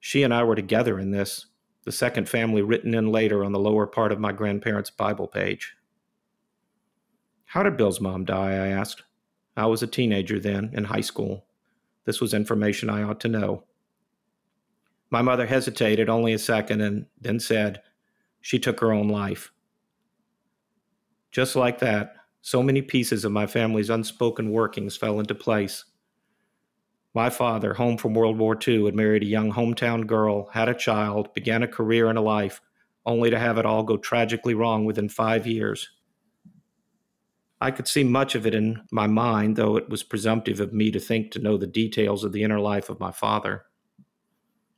She 0.00 0.24
and 0.24 0.34
I 0.34 0.42
were 0.44 0.54
together 0.56 0.98
in 0.98 1.10
this, 1.10 1.46
the 1.84 1.92
second 1.92 2.28
family 2.28 2.62
written 2.62 2.92
in 2.92 3.12
later 3.12 3.44
on 3.44 3.52
the 3.52 3.58
lower 3.58 3.86
part 3.86 4.12
of 4.12 4.20
my 4.20 4.32
grandparents' 4.32 4.90
Bible 4.90 5.28
page. 5.28 5.74
How 7.46 7.62
did 7.62 7.76
Bill's 7.76 8.00
mom 8.00 8.24
die? 8.24 8.52
I 8.52 8.68
asked. 8.68 9.04
I 9.56 9.66
was 9.66 9.82
a 9.82 9.86
teenager 9.86 10.38
then, 10.38 10.70
in 10.74 10.84
high 10.84 11.00
school. 11.00 11.46
This 12.04 12.20
was 12.20 12.34
information 12.34 12.90
I 12.90 13.02
ought 13.02 13.20
to 13.20 13.28
know. 13.28 13.64
My 15.10 15.22
mother 15.22 15.46
hesitated 15.46 16.08
only 16.08 16.32
a 16.32 16.38
second 16.38 16.80
and 16.80 17.06
then 17.20 17.40
said, 17.40 17.82
She 18.40 18.58
took 18.58 18.80
her 18.80 18.92
own 18.92 19.08
life. 19.08 19.52
Just 21.30 21.56
like 21.56 21.78
that, 21.80 22.16
so 22.40 22.62
many 22.62 22.82
pieces 22.82 23.24
of 23.24 23.32
my 23.32 23.46
family's 23.46 23.90
unspoken 23.90 24.50
workings 24.50 24.96
fell 24.96 25.20
into 25.20 25.34
place. 25.34 25.84
My 27.14 27.30
father, 27.30 27.74
home 27.74 27.96
from 27.96 28.14
World 28.14 28.38
War 28.38 28.58
II, 28.66 28.84
had 28.84 28.94
married 28.94 29.22
a 29.22 29.26
young 29.26 29.52
hometown 29.52 30.06
girl, 30.06 30.48
had 30.52 30.68
a 30.68 30.74
child, 30.74 31.32
began 31.32 31.62
a 31.62 31.68
career 31.68 32.08
and 32.08 32.18
a 32.18 32.22
life, 32.22 32.60
only 33.06 33.30
to 33.30 33.38
have 33.38 33.58
it 33.58 33.64
all 33.64 33.82
go 33.82 33.96
tragically 33.96 34.54
wrong 34.54 34.84
within 34.84 35.08
five 35.08 35.46
years. 35.46 35.88
I 37.60 37.70
could 37.70 37.88
see 37.88 38.04
much 38.04 38.34
of 38.34 38.46
it 38.46 38.54
in 38.54 38.82
my 38.90 39.06
mind, 39.06 39.56
though 39.56 39.76
it 39.76 39.88
was 39.88 40.02
presumptive 40.02 40.60
of 40.60 40.72
me 40.72 40.90
to 40.90 41.00
think 41.00 41.30
to 41.32 41.38
know 41.38 41.56
the 41.56 41.66
details 41.66 42.22
of 42.22 42.32
the 42.32 42.42
inner 42.42 42.60
life 42.60 42.90
of 42.90 43.00
my 43.00 43.10
father. 43.10 43.64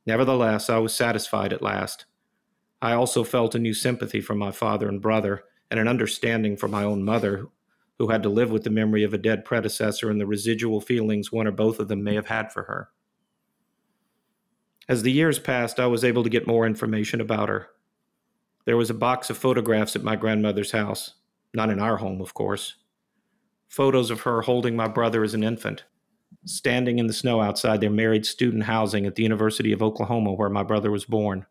Nevertheless, 0.05 0.69
I 0.69 0.77
was 0.77 0.93
satisfied 0.93 1.51
at 1.51 1.61
last. 1.61 2.05
I 2.81 2.93
also 2.93 3.23
felt 3.25 3.55
a 3.55 3.59
new 3.59 3.73
sympathy 3.73 4.21
for 4.21 4.33
my 4.33 4.51
father 4.51 4.87
and 4.87 5.01
brother, 5.01 5.43
and 5.69 5.79
an 5.79 5.87
understanding 5.87 6.55
for 6.55 6.69
my 6.69 6.83
own 6.83 7.03
mother, 7.03 7.47
who 7.99 8.07
had 8.07 8.23
to 8.23 8.29
live 8.29 8.49
with 8.49 8.63
the 8.63 8.69
memory 8.69 9.03
of 9.03 9.13
a 9.13 9.17
dead 9.17 9.43
predecessor 9.43 10.09
and 10.09 10.19
the 10.19 10.25
residual 10.25 10.79
feelings 10.79 11.33
one 11.33 11.47
or 11.47 11.51
both 11.51 11.79
of 11.79 11.89
them 11.89 12.01
may 12.01 12.15
have 12.15 12.27
had 12.27 12.51
for 12.51 12.63
her. 12.63 12.89
As 14.87 15.03
the 15.03 15.11
years 15.11 15.37
passed, 15.37 15.79
I 15.79 15.85
was 15.87 16.03
able 16.05 16.23
to 16.23 16.29
get 16.29 16.47
more 16.47 16.65
information 16.65 17.19
about 17.19 17.49
her. 17.49 17.67
There 18.65 18.77
was 18.77 18.89
a 18.89 18.95
box 18.95 19.29
of 19.29 19.37
photographs 19.37 19.95
at 19.95 20.03
my 20.03 20.15
grandmother's 20.15 20.71
house, 20.71 21.15
not 21.53 21.69
in 21.69 21.79
our 21.79 21.97
home, 21.97 22.21
of 22.21 22.33
course. 22.33 22.75
Photos 23.67 24.11
of 24.11 24.21
her 24.21 24.41
holding 24.41 24.75
my 24.75 24.87
brother 24.87 25.23
as 25.23 25.33
an 25.33 25.43
infant, 25.43 25.83
standing 26.45 26.99
in 26.99 27.07
the 27.07 27.13
snow 27.13 27.41
outside 27.41 27.81
their 27.81 27.89
married 27.89 28.25
student 28.25 28.63
housing 28.63 29.05
at 29.05 29.15
the 29.15 29.23
University 29.23 29.71
of 29.71 29.83
Oklahoma, 29.83 30.33
where 30.33 30.49
my 30.49 30.63
brother 30.63 30.91
was 30.91 31.05
born. 31.05 31.45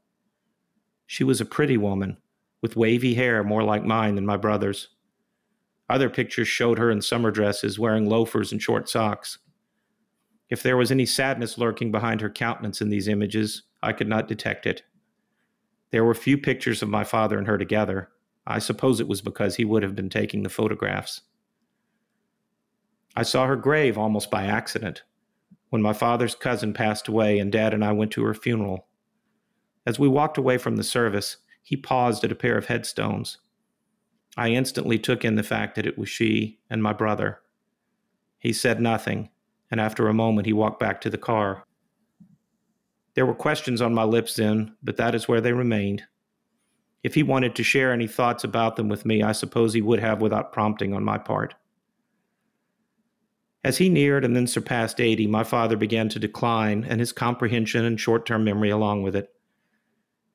She 1.06 1.24
was 1.24 1.40
a 1.40 1.46
pretty 1.46 1.76
woman, 1.76 2.18
with 2.60 2.76
wavy 2.76 3.14
hair 3.14 3.42
more 3.44 3.62
like 3.62 3.84
mine 3.84 4.14
than 4.14 4.26
my 4.26 4.36
brother's. 4.36 4.88
Other 5.88 6.10
pictures 6.10 6.48
showed 6.48 6.78
her 6.78 6.90
in 6.90 7.00
summer 7.00 7.30
dresses, 7.30 7.78
wearing 7.78 8.08
loafers 8.08 8.52
and 8.52 8.60
short 8.60 8.88
socks. 8.88 9.38
If 10.50 10.62
there 10.62 10.76
was 10.76 10.90
any 10.90 11.06
sadness 11.06 11.58
lurking 11.58 11.90
behind 11.90 12.20
her 12.20 12.30
countenance 12.30 12.80
in 12.80 12.90
these 12.90 13.08
images, 13.08 13.62
I 13.82 13.92
could 13.92 14.08
not 14.08 14.28
detect 14.28 14.66
it. 14.66 14.82
There 15.90 16.04
were 16.04 16.14
few 16.14 16.36
pictures 16.36 16.82
of 16.82 16.88
my 16.88 17.04
father 17.04 17.38
and 17.38 17.46
her 17.46 17.56
together. 17.56 18.10
I 18.50 18.58
suppose 18.58 18.98
it 18.98 19.06
was 19.06 19.20
because 19.20 19.56
he 19.56 19.66
would 19.66 19.82
have 19.82 19.94
been 19.94 20.08
taking 20.08 20.42
the 20.42 20.48
photographs. 20.48 21.20
I 23.14 23.22
saw 23.22 23.46
her 23.46 23.56
grave 23.56 23.98
almost 23.98 24.30
by 24.30 24.44
accident 24.44 25.02
when 25.68 25.82
my 25.82 25.92
father's 25.92 26.34
cousin 26.34 26.72
passed 26.72 27.08
away 27.08 27.38
and 27.38 27.52
Dad 27.52 27.74
and 27.74 27.84
I 27.84 27.92
went 27.92 28.10
to 28.12 28.24
her 28.24 28.32
funeral. 28.32 28.86
As 29.84 29.98
we 29.98 30.08
walked 30.08 30.38
away 30.38 30.56
from 30.56 30.76
the 30.76 30.82
service, 30.82 31.36
he 31.62 31.76
paused 31.76 32.24
at 32.24 32.32
a 32.32 32.36
pair 32.36 32.56
of 32.56 32.66
headstones. 32.66 33.36
I 34.38 34.48
instantly 34.48 34.98
took 34.98 35.26
in 35.26 35.34
the 35.34 35.42
fact 35.42 35.74
that 35.74 35.86
it 35.86 35.98
was 35.98 36.08
she 36.08 36.58
and 36.70 36.82
my 36.82 36.94
brother. 36.94 37.40
He 38.38 38.54
said 38.54 38.80
nothing, 38.80 39.28
and 39.70 39.78
after 39.78 40.08
a 40.08 40.14
moment 40.14 40.46
he 40.46 40.54
walked 40.54 40.80
back 40.80 41.02
to 41.02 41.10
the 41.10 41.18
car. 41.18 41.64
There 43.12 43.26
were 43.26 43.34
questions 43.34 43.82
on 43.82 43.92
my 43.92 44.04
lips 44.04 44.36
then, 44.36 44.74
but 44.82 44.96
that 44.96 45.14
is 45.14 45.28
where 45.28 45.42
they 45.42 45.52
remained. 45.52 46.04
If 47.08 47.14
he 47.14 47.22
wanted 47.22 47.54
to 47.54 47.64
share 47.64 47.90
any 47.90 48.06
thoughts 48.06 48.44
about 48.44 48.76
them 48.76 48.90
with 48.90 49.06
me, 49.06 49.22
I 49.22 49.32
suppose 49.32 49.72
he 49.72 49.80
would 49.80 49.98
have 49.98 50.20
without 50.20 50.52
prompting 50.52 50.92
on 50.92 51.02
my 51.02 51.16
part. 51.16 51.54
As 53.64 53.78
he 53.78 53.88
neared 53.88 54.26
and 54.26 54.36
then 54.36 54.46
surpassed 54.46 55.00
80, 55.00 55.26
my 55.26 55.42
father 55.42 55.78
began 55.78 56.10
to 56.10 56.18
decline, 56.18 56.84
and 56.84 57.00
his 57.00 57.12
comprehension 57.12 57.86
and 57.86 57.98
short 57.98 58.26
term 58.26 58.44
memory 58.44 58.68
along 58.68 59.04
with 59.04 59.16
it. 59.16 59.30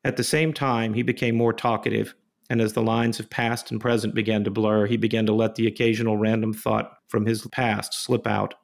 At 0.03 0.17
the 0.17 0.23
same 0.23 0.51
time, 0.51 0.95
he 0.95 1.03
became 1.03 1.35
more 1.35 1.53
talkative, 1.53 2.15
and 2.49 2.59
as 2.59 2.73
the 2.73 2.81
lines 2.81 3.19
of 3.19 3.29
past 3.29 3.69
and 3.69 3.79
present 3.79 4.15
began 4.15 4.43
to 4.43 4.49
blur, 4.49 4.87
he 4.87 4.97
began 4.97 5.27
to 5.27 5.31
let 5.31 5.53
the 5.53 5.67
occasional 5.67 6.17
random 6.17 6.53
thought 6.53 6.97
from 7.07 7.27
his 7.27 7.45
past 7.51 7.93
slip 7.93 8.25
out. 8.25 8.55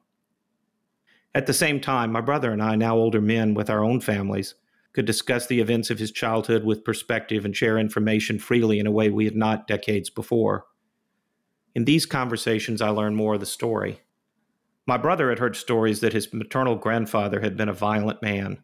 At 1.36 1.46
the 1.46 1.54
same 1.54 1.80
time, 1.80 2.12
my 2.12 2.22
brother 2.22 2.52
and 2.52 2.64
I, 2.64 2.74
now 2.74 2.98
older 2.98 3.22
men 3.22 3.54
with 3.54 3.70
our 3.70 3.84
own 3.84 4.02
families, 4.02 4.56
could 4.94 5.06
discuss 5.06 5.48
the 5.48 5.60
events 5.60 5.90
of 5.90 6.00
his 6.00 6.12
childhood 6.12 6.64
with 6.64 6.84
perspective 6.84 7.46
and 7.46 7.56
share 7.56 7.78
information 7.78 8.40
freely 8.40 8.80
in 8.80 8.88
a 8.88 8.92
way 8.92 9.10
we 9.10 9.26
had 9.26 9.36
not 9.36 9.68
decades 9.68 10.10
before. 10.10 10.66
In 11.76 11.86
these 11.86 12.06
conversations, 12.06 12.82
I 12.82 12.90
learned 12.90 13.16
more 13.16 13.36
of 13.36 13.40
the 13.40 13.46
story. 13.46 14.02
My 14.88 14.98
brother 14.98 15.30
had 15.30 15.40
heard 15.40 15.56
stories 15.56 16.00
that 16.00 16.14
his 16.14 16.34
maternal 16.34 16.76
grandfather 16.76 17.42
had 17.42 17.56
been 17.56 17.70
a 17.70 17.74
violent 17.74 18.22
man. 18.24 18.64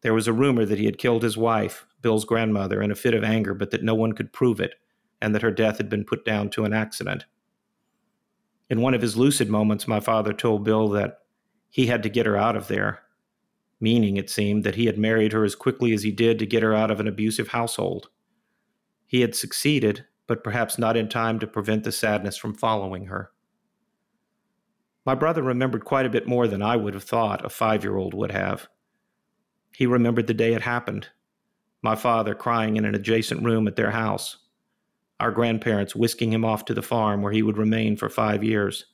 There 0.00 0.14
was 0.14 0.26
a 0.26 0.32
rumor 0.32 0.64
that 0.64 0.78
he 0.78 0.86
had 0.86 0.98
killed 0.98 1.22
his 1.22 1.36
wife, 1.36 1.86
Bill's 2.02 2.24
grandmother, 2.24 2.82
in 2.82 2.90
a 2.90 2.96
fit 2.96 3.14
of 3.14 3.22
anger, 3.22 3.54
but 3.54 3.70
that 3.70 3.84
no 3.84 3.94
one 3.94 4.12
could 4.12 4.32
prove 4.32 4.60
it, 4.60 4.74
and 5.22 5.34
that 5.34 5.42
her 5.42 5.52
death 5.52 5.78
had 5.78 5.88
been 5.88 6.04
put 6.04 6.24
down 6.24 6.50
to 6.50 6.64
an 6.64 6.72
accident. 6.72 7.24
In 8.68 8.80
one 8.80 8.94
of 8.94 9.02
his 9.02 9.16
lucid 9.16 9.48
moments, 9.48 9.86
my 9.86 10.00
father 10.00 10.32
told 10.32 10.64
Bill 10.64 10.88
that 10.88 11.20
he 11.70 11.86
had 11.86 12.02
to 12.02 12.08
get 12.08 12.26
her 12.26 12.36
out 12.36 12.56
of 12.56 12.66
there, 12.66 13.02
meaning, 13.80 14.16
it 14.16 14.30
seemed, 14.30 14.64
that 14.64 14.74
he 14.74 14.86
had 14.86 14.98
married 14.98 15.32
her 15.32 15.44
as 15.44 15.54
quickly 15.54 15.92
as 15.92 16.02
he 16.02 16.10
did 16.10 16.38
to 16.38 16.46
get 16.46 16.62
her 16.62 16.74
out 16.74 16.90
of 16.90 17.00
an 17.00 17.08
abusive 17.08 17.48
household. 17.48 18.08
He 19.06 19.20
had 19.20 19.34
succeeded, 19.34 20.06
but 20.26 20.42
perhaps 20.42 20.78
not 20.78 20.96
in 20.96 21.08
time 21.08 21.38
to 21.38 21.46
prevent 21.46 21.84
the 21.84 21.92
sadness 21.92 22.36
from 22.36 22.54
following 22.54 23.06
her. 23.06 23.30
My 25.04 25.14
brother 25.14 25.42
remembered 25.42 25.84
quite 25.84 26.06
a 26.06 26.10
bit 26.10 26.26
more 26.26 26.48
than 26.48 26.62
I 26.62 26.76
would 26.76 26.94
have 26.94 27.04
thought 27.04 27.44
a 27.44 27.48
five 27.48 27.84
year 27.84 27.96
old 27.96 28.12
would 28.14 28.32
have. 28.32 28.68
He 29.72 29.86
remembered 29.86 30.26
the 30.26 30.34
day 30.34 30.54
it 30.54 30.62
happened 30.62 31.08
my 31.86 31.94
father 31.94 32.34
crying 32.34 32.76
in 32.76 32.84
an 32.84 32.96
adjacent 32.96 33.44
room 33.44 33.68
at 33.68 33.76
their 33.76 33.92
house, 33.92 34.38
our 35.20 35.30
grandparents 35.30 35.94
whisking 35.94 36.32
him 36.32 36.44
off 36.44 36.64
to 36.64 36.74
the 36.74 36.82
farm 36.82 37.22
where 37.22 37.32
he 37.32 37.44
would 37.44 37.56
remain 37.56 37.96
for 37.96 38.08
five 38.08 38.42
years. 38.42 38.86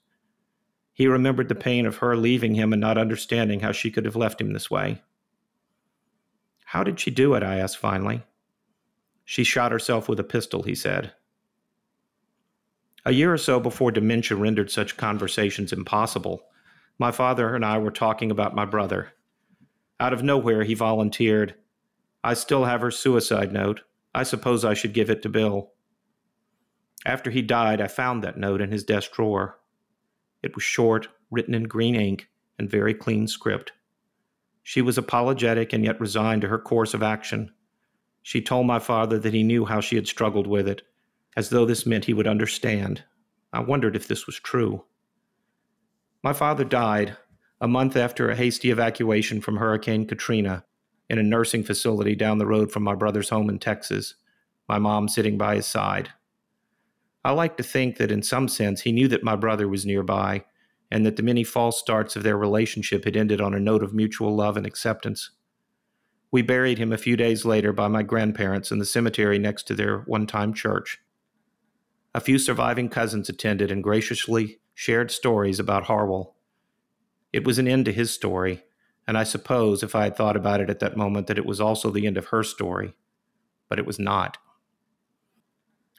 He 0.93 1.07
remembered 1.07 1.49
the 1.49 1.55
pain 1.55 1.87
of 1.87 1.97
her 1.97 2.17
leaving 2.17 2.55
him 2.55 2.73
and 2.73 2.81
not 2.81 2.99
understanding 2.99 3.61
how 3.61 3.73
she 3.73 3.91
could 3.91 4.05
have 4.05 4.17
left 4.17 4.41
him 4.41 4.53
this 4.53 4.71
way. 4.71 5.03
How 6.67 6.85
did 6.85 7.01
she 7.01 7.11
do 7.11 7.35
it? 7.35 7.43
I 7.43 7.59
asked 7.59 7.79
finally. 7.79 8.23
She 9.25 9.45
shot 9.45 9.73
herself 9.73 10.09
with 10.09 10.21
a 10.21 10.25
pistol, 10.25 10.63
he 10.63 10.75
said. 10.75 11.13
A 13.05 13.13
year 13.13 13.33
or 13.33 13.39
so 13.39 13.59
before 13.59 13.91
dementia 13.91 14.37
rendered 14.37 14.71
such 14.71 14.97
conversations 14.97 15.73
impossible, 15.73 16.45
my 16.99 17.11
father 17.11 17.55
and 17.55 17.65
I 17.65 17.79
were 17.79 17.91
talking 17.91 18.31
about 18.31 18.55
my 18.55 18.65
brother. 18.65 19.13
Out 19.99 20.13
of 20.13 20.23
nowhere, 20.23 20.63
he 20.63 20.75
volunteered, 20.75 21.55
I 22.23 22.35
still 22.35 22.65
have 22.65 22.81
her 22.81 22.91
suicide 22.91 23.53
note. 23.53 23.81
I 24.15 24.23
suppose 24.23 24.65
I 24.65 24.75
should 24.75 24.93
give 24.93 25.11
it 25.11 25.23
to 25.23 25.29
Bill. 25.29 25.73
After 27.05 27.31
he 27.31 27.43
died, 27.43 27.81
I 27.81 27.89
found 27.89 28.23
that 28.23 28.39
note 28.39 28.61
in 28.61 28.71
his 28.71 28.85
desk 28.85 29.13
drawer. 29.13 29.59
It 30.43 30.55
was 30.55 30.65
short, 30.65 31.09
written 31.31 31.55
in 31.55 31.65
green 31.65 31.95
ink, 31.95 32.29
and 32.59 32.71
very 32.71 32.95
clean 32.95 33.27
script. 33.27 33.73
She 34.63 34.83
was 34.83 34.99
apologetic 34.99 35.73
and 35.73 35.85
yet 35.85 36.01
resigned 36.01 36.43
to 36.43 36.49
her 36.49 36.59
course 36.59 36.95
of 36.95 37.03
action. 37.03 37.53
She 38.23 38.41
told 38.41 38.67
my 38.67 38.79
father 38.79 39.19
that 39.19 39.35
he 39.35 39.43
knew 39.43 39.65
how 39.65 39.81
she 39.81 39.97
had 39.97 40.07
struggled 40.07 40.47
with 40.47 40.69
it, 40.69 40.83
as 41.37 41.49
though 41.49 41.67
this 41.67 41.87
meant 41.87 42.05
he 42.05 42.15
would 42.15 42.29
understand. 42.29 43.03
I 43.53 43.61
wondered 43.61 43.97
if 43.97 44.07
this 44.07 44.27
was 44.27 44.37
true. 44.37 44.85
My 46.23 46.33
father 46.33 46.65
died 46.65 47.17
a 47.61 47.69
month 47.69 47.97
after 47.97 48.29
a 48.29 48.37
hasty 48.37 48.71
evacuation 48.71 49.41
from 49.41 49.57
Hurricane 49.57 50.07
Katrina 50.07 50.65
in 51.11 51.19
a 51.19 51.23
nursing 51.23 51.65
facility 51.65 52.15
down 52.15 52.39
the 52.39 52.47
road 52.47 52.73
from 52.73 52.83
my 52.83 52.95
brother's 52.95 53.29
home 53.29 53.49
in 53.49 53.59
Texas, 53.59 54.15
my 54.69 54.79
mom 54.79 55.09
sitting 55.09 55.37
by 55.37 55.57
his 55.57 55.67
side. 55.67 56.11
I 57.25 57.31
like 57.33 57.57
to 57.57 57.63
think 57.63 57.99
that 57.99 58.11
in 58.11 58.23
some 58.23 58.49
sense 58.49 58.83
he 58.83 58.93
knew 58.93 59.09
that 59.09 59.23
my 59.23 59.37
brother 59.37 59.69
was 59.69 59.87
nearby 59.87 60.45
and 60.91 61.07
that 61.07 61.17
the 61.17 61.23
many 61.23 61.45
false 61.45 61.79
starts 61.79 62.17
of 62.17 62.23
their 62.23 62.37
relationship 62.37 63.05
had 63.05 63.17
ended 63.17 63.41
on 63.41 63.55
a 63.55 63.61
note 63.61 63.83
of 63.83 63.95
mutual 63.95 64.35
love 64.35 64.57
and 64.57 64.67
acceptance. 64.67 65.31
We 66.31 66.43
buried 66.43 66.79
him 66.79 66.93
a 66.93 66.99
few 66.99 67.17
days 67.17 67.45
later 67.45 67.73
by 67.73 67.89
my 67.89 68.03
grandparents 68.03 68.71
in 68.71 68.79
the 68.79 68.85
cemetery 68.85 69.39
next 69.39 69.65
to 69.69 69.75
their 69.75 70.01
one 70.01 70.27
time 70.27 70.53
church. 70.53 70.99
A 72.15 72.21
few 72.21 72.39
surviving 72.39 72.89
cousins 72.89 73.29
attended 73.29 73.71
and 73.71 73.83
graciously 73.83 74.59
shared 74.75 75.11
stories 75.11 75.59
about 75.59 75.85
Harwell. 75.85 76.35
It 77.33 77.47
was 77.47 77.59
an 77.59 77.69
end 77.69 77.87
to 77.87 77.93
his 77.93 78.11
story, 78.11 78.65
and 79.07 79.17
I 79.17 79.25
suppose 79.25 79.83
if 79.83 79.95
I 79.95 80.05
had 80.05 80.17
thought 80.17 80.37
about 80.37 80.61
it 80.61 80.69
at 80.69 80.81
that 80.81 80.97
moment 80.97 81.27
that 81.29 81.39
it 81.39 81.47
was 81.47 81.61
also 81.61 81.91
the 81.91 82.07
end 82.07 82.19
of 82.19 82.27
her 82.27 82.43
story, 82.43 82.95
but 83.69 83.79
it 83.79 83.87
was 83.87 83.99
not. 83.99 84.37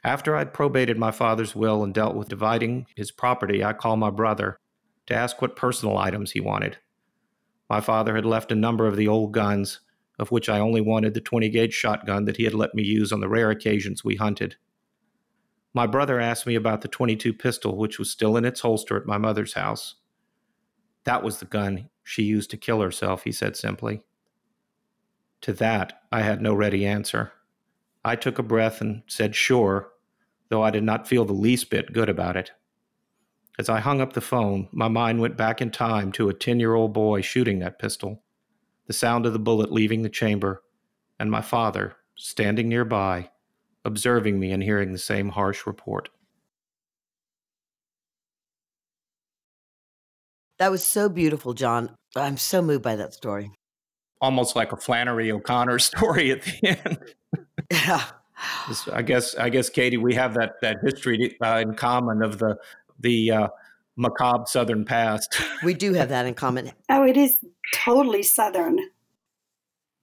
After 0.04 0.36
I'd 0.36 0.52
probated 0.52 0.98
my 0.98 1.10
father's 1.10 1.56
will 1.56 1.82
and 1.82 1.94
dealt 1.94 2.14
with 2.14 2.28
dividing 2.28 2.86
his 2.94 3.10
property, 3.10 3.64
I 3.64 3.72
called 3.72 3.98
my 3.98 4.10
brother 4.10 4.58
to 5.06 5.14
ask 5.14 5.40
what 5.40 5.56
personal 5.56 5.96
items 5.96 6.32
he 6.32 6.40
wanted. 6.40 6.76
My 7.70 7.80
father 7.80 8.14
had 8.14 8.26
left 8.26 8.52
a 8.52 8.56
number 8.56 8.86
of 8.86 8.96
the 8.96 9.08
old 9.08 9.32
guns, 9.32 9.80
of 10.18 10.30
which 10.30 10.50
I 10.50 10.60
only 10.60 10.82
wanted 10.82 11.14
the 11.14 11.22
20 11.22 11.48
gauge 11.48 11.72
shotgun 11.72 12.26
that 12.26 12.36
he 12.36 12.44
had 12.44 12.52
let 12.52 12.74
me 12.74 12.82
use 12.82 13.12
on 13.12 13.20
the 13.20 13.28
rare 13.30 13.50
occasions 13.50 14.04
we 14.04 14.16
hunted. 14.16 14.56
My 15.72 15.86
brother 15.86 16.20
asked 16.20 16.46
me 16.46 16.54
about 16.54 16.82
the 16.82 16.88
22 16.88 17.32
pistol, 17.32 17.78
which 17.78 17.98
was 17.98 18.10
still 18.10 18.36
in 18.36 18.44
its 18.44 18.60
holster 18.60 18.98
at 18.98 19.06
my 19.06 19.16
mother's 19.16 19.54
house. 19.54 19.94
That 21.04 21.22
was 21.22 21.38
the 21.38 21.46
gun 21.46 21.88
she 22.02 22.22
used 22.22 22.50
to 22.50 22.58
kill 22.58 22.82
herself, 22.82 23.24
he 23.24 23.32
said 23.32 23.56
simply. 23.56 24.02
To 25.40 25.54
that, 25.54 26.02
I 26.12 26.20
had 26.20 26.42
no 26.42 26.54
ready 26.54 26.86
answer. 26.86 27.32
I 28.04 28.16
took 28.16 28.38
a 28.38 28.42
breath 28.42 28.80
and 28.82 29.02
said, 29.06 29.34
Sure, 29.34 29.90
though 30.54 30.62
I 30.62 30.70
did 30.70 30.84
not 30.84 31.08
feel 31.08 31.24
the 31.24 31.32
least 31.32 31.68
bit 31.68 31.92
good 31.92 32.08
about 32.08 32.36
it. 32.36 32.52
As 33.58 33.68
I 33.68 33.80
hung 33.80 34.00
up 34.00 34.12
the 34.12 34.20
phone, 34.20 34.68
my 34.70 34.86
mind 34.86 35.20
went 35.20 35.36
back 35.36 35.60
in 35.60 35.72
time 35.72 36.12
to 36.12 36.28
a 36.28 36.32
10 36.32 36.60
year 36.60 36.74
old 36.74 36.92
boy 36.92 37.22
shooting 37.22 37.58
that 37.58 37.80
pistol, 37.80 38.22
the 38.86 38.92
sound 38.92 39.26
of 39.26 39.32
the 39.32 39.40
bullet 39.40 39.72
leaving 39.72 40.02
the 40.02 40.08
chamber, 40.08 40.62
and 41.18 41.28
my 41.28 41.40
father 41.40 41.96
standing 42.16 42.68
nearby, 42.68 43.30
observing 43.84 44.38
me 44.38 44.52
and 44.52 44.62
hearing 44.62 44.92
the 44.92 44.98
same 44.98 45.30
harsh 45.30 45.66
report. 45.66 46.08
That 50.60 50.70
was 50.70 50.84
so 50.84 51.08
beautiful, 51.08 51.54
John. 51.54 51.96
I'm 52.14 52.36
so 52.36 52.62
moved 52.62 52.84
by 52.84 52.94
that 52.94 53.12
story. 53.12 53.50
Almost 54.20 54.54
like 54.54 54.70
a 54.70 54.76
Flannery 54.76 55.32
O'Connor 55.32 55.78
story 55.80 56.30
at 56.30 56.42
the 56.42 56.68
end. 56.68 56.98
Yeah. 57.72 58.04
I 58.92 59.02
guess, 59.02 59.34
I 59.36 59.48
guess, 59.48 59.68
Katie, 59.68 59.96
we 59.96 60.14
have 60.14 60.34
that 60.34 60.54
that 60.62 60.78
history 60.82 61.36
uh, 61.42 61.62
in 61.62 61.74
common 61.74 62.22
of 62.22 62.38
the 62.38 62.56
the 62.98 63.30
uh, 63.30 63.48
macabre 63.96 64.44
Southern 64.46 64.84
past. 64.84 65.40
We 65.62 65.74
do 65.74 65.94
have 65.94 66.08
that 66.10 66.26
in 66.26 66.34
common. 66.34 66.72
Oh, 66.88 67.04
it 67.04 67.16
is 67.16 67.36
totally 67.74 68.22
Southern. 68.22 68.78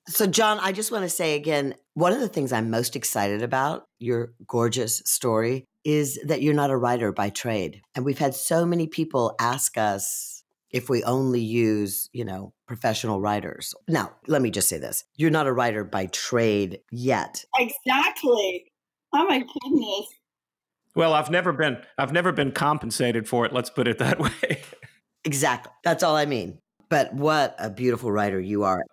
So, 0.08 0.26
John, 0.26 0.60
I 0.60 0.72
just 0.72 0.92
want 0.92 1.04
to 1.04 1.10
say 1.10 1.36
again 1.36 1.76
one 1.94 2.14
of 2.14 2.20
the 2.20 2.30
things 2.30 2.54
I'm 2.54 2.70
most 2.70 2.96
excited 2.96 3.42
about 3.42 3.88
your 4.00 4.34
gorgeous 4.48 5.02
story 5.06 5.66
is 5.84 6.20
that 6.26 6.42
you're 6.42 6.54
not 6.54 6.70
a 6.70 6.78
writer 6.78 7.12
by 7.12 7.30
trade. 7.30 7.82
And 7.96 8.06
we've 8.06 8.20
had 8.20 8.36
so 8.36 8.66
many 8.66 8.88
people 8.88 9.36
ask 9.40 9.78
us 9.78 10.44
if 10.70 10.90
we 10.90 11.04
only 11.04 11.42
use, 11.42 12.10
you 12.14 12.24
know, 12.24 12.54
professional 12.72 13.20
writers. 13.20 13.76
Now, 13.90 14.14
let 14.28 14.42
me 14.42 14.50
just 14.50 14.70
say 14.70 14.78
this 14.78 15.04
you're 15.18 15.30
not 15.30 15.46
a 15.46 15.52
writer 15.52 15.84
by 15.84 16.06
trade 16.06 16.80
yet. 16.90 17.44
Exactly. 17.60 18.64
Oh 19.14 19.26
my 19.26 19.40
goodness. 19.40 20.06
Well, 20.96 21.14
I've 21.14 21.30
never 21.30 21.52
been 21.52 21.80
I've 21.98 22.14
never 22.14 22.32
been 22.32 22.54
compensated 22.54 23.28
for 23.28 23.46
it, 23.46 23.52
let's 23.52 23.70
put 23.70 23.90
it 23.90 23.98
that 23.98 24.20
way. 24.22 24.62
exactly. 25.26 25.74
That's 25.84 26.02
all 26.02 26.16
I 26.16 26.26
mean. 26.26 26.60
But 26.90 27.14
what 27.14 27.58
a 27.60 27.70
beautiful 27.70 28.10
writer 28.10 28.40
you 28.40 28.64
are. 28.64 28.86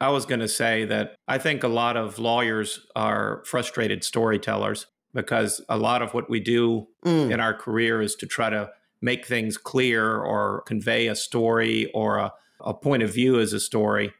I 0.00 0.08
was 0.08 0.26
going 0.26 0.40
to 0.40 0.48
say 0.48 0.84
that 0.86 1.14
I 1.28 1.38
think 1.38 1.62
a 1.62 1.68
lot 1.68 1.96
of 1.96 2.18
lawyers 2.18 2.84
are 2.96 3.44
frustrated 3.46 4.02
storytellers 4.02 4.86
because 5.14 5.60
a 5.68 5.78
lot 5.78 6.02
of 6.02 6.14
what 6.14 6.28
we 6.28 6.40
do 6.40 6.88
mm. 7.04 7.30
in 7.30 7.38
our 7.38 7.54
career 7.54 8.02
is 8.02 8.16
to 8.16 8.26
try 8.26 8.50
to 8.50 8.70
make 9.00 9.24
things 9.24 9.56
clear 9.56 10.16
or 10.16 10.62
convey 10.62 11.06
a 11.06 11.14
story 11.14 11.88
or 11.94 12.16
a, 12.16 12.32
a 12.60 12.74
point 12.74 13.02
of 13.02 13.12
view 13.12 13.40
as 13.40 13.52
a 13.52 13.60
story. 13.60 14.12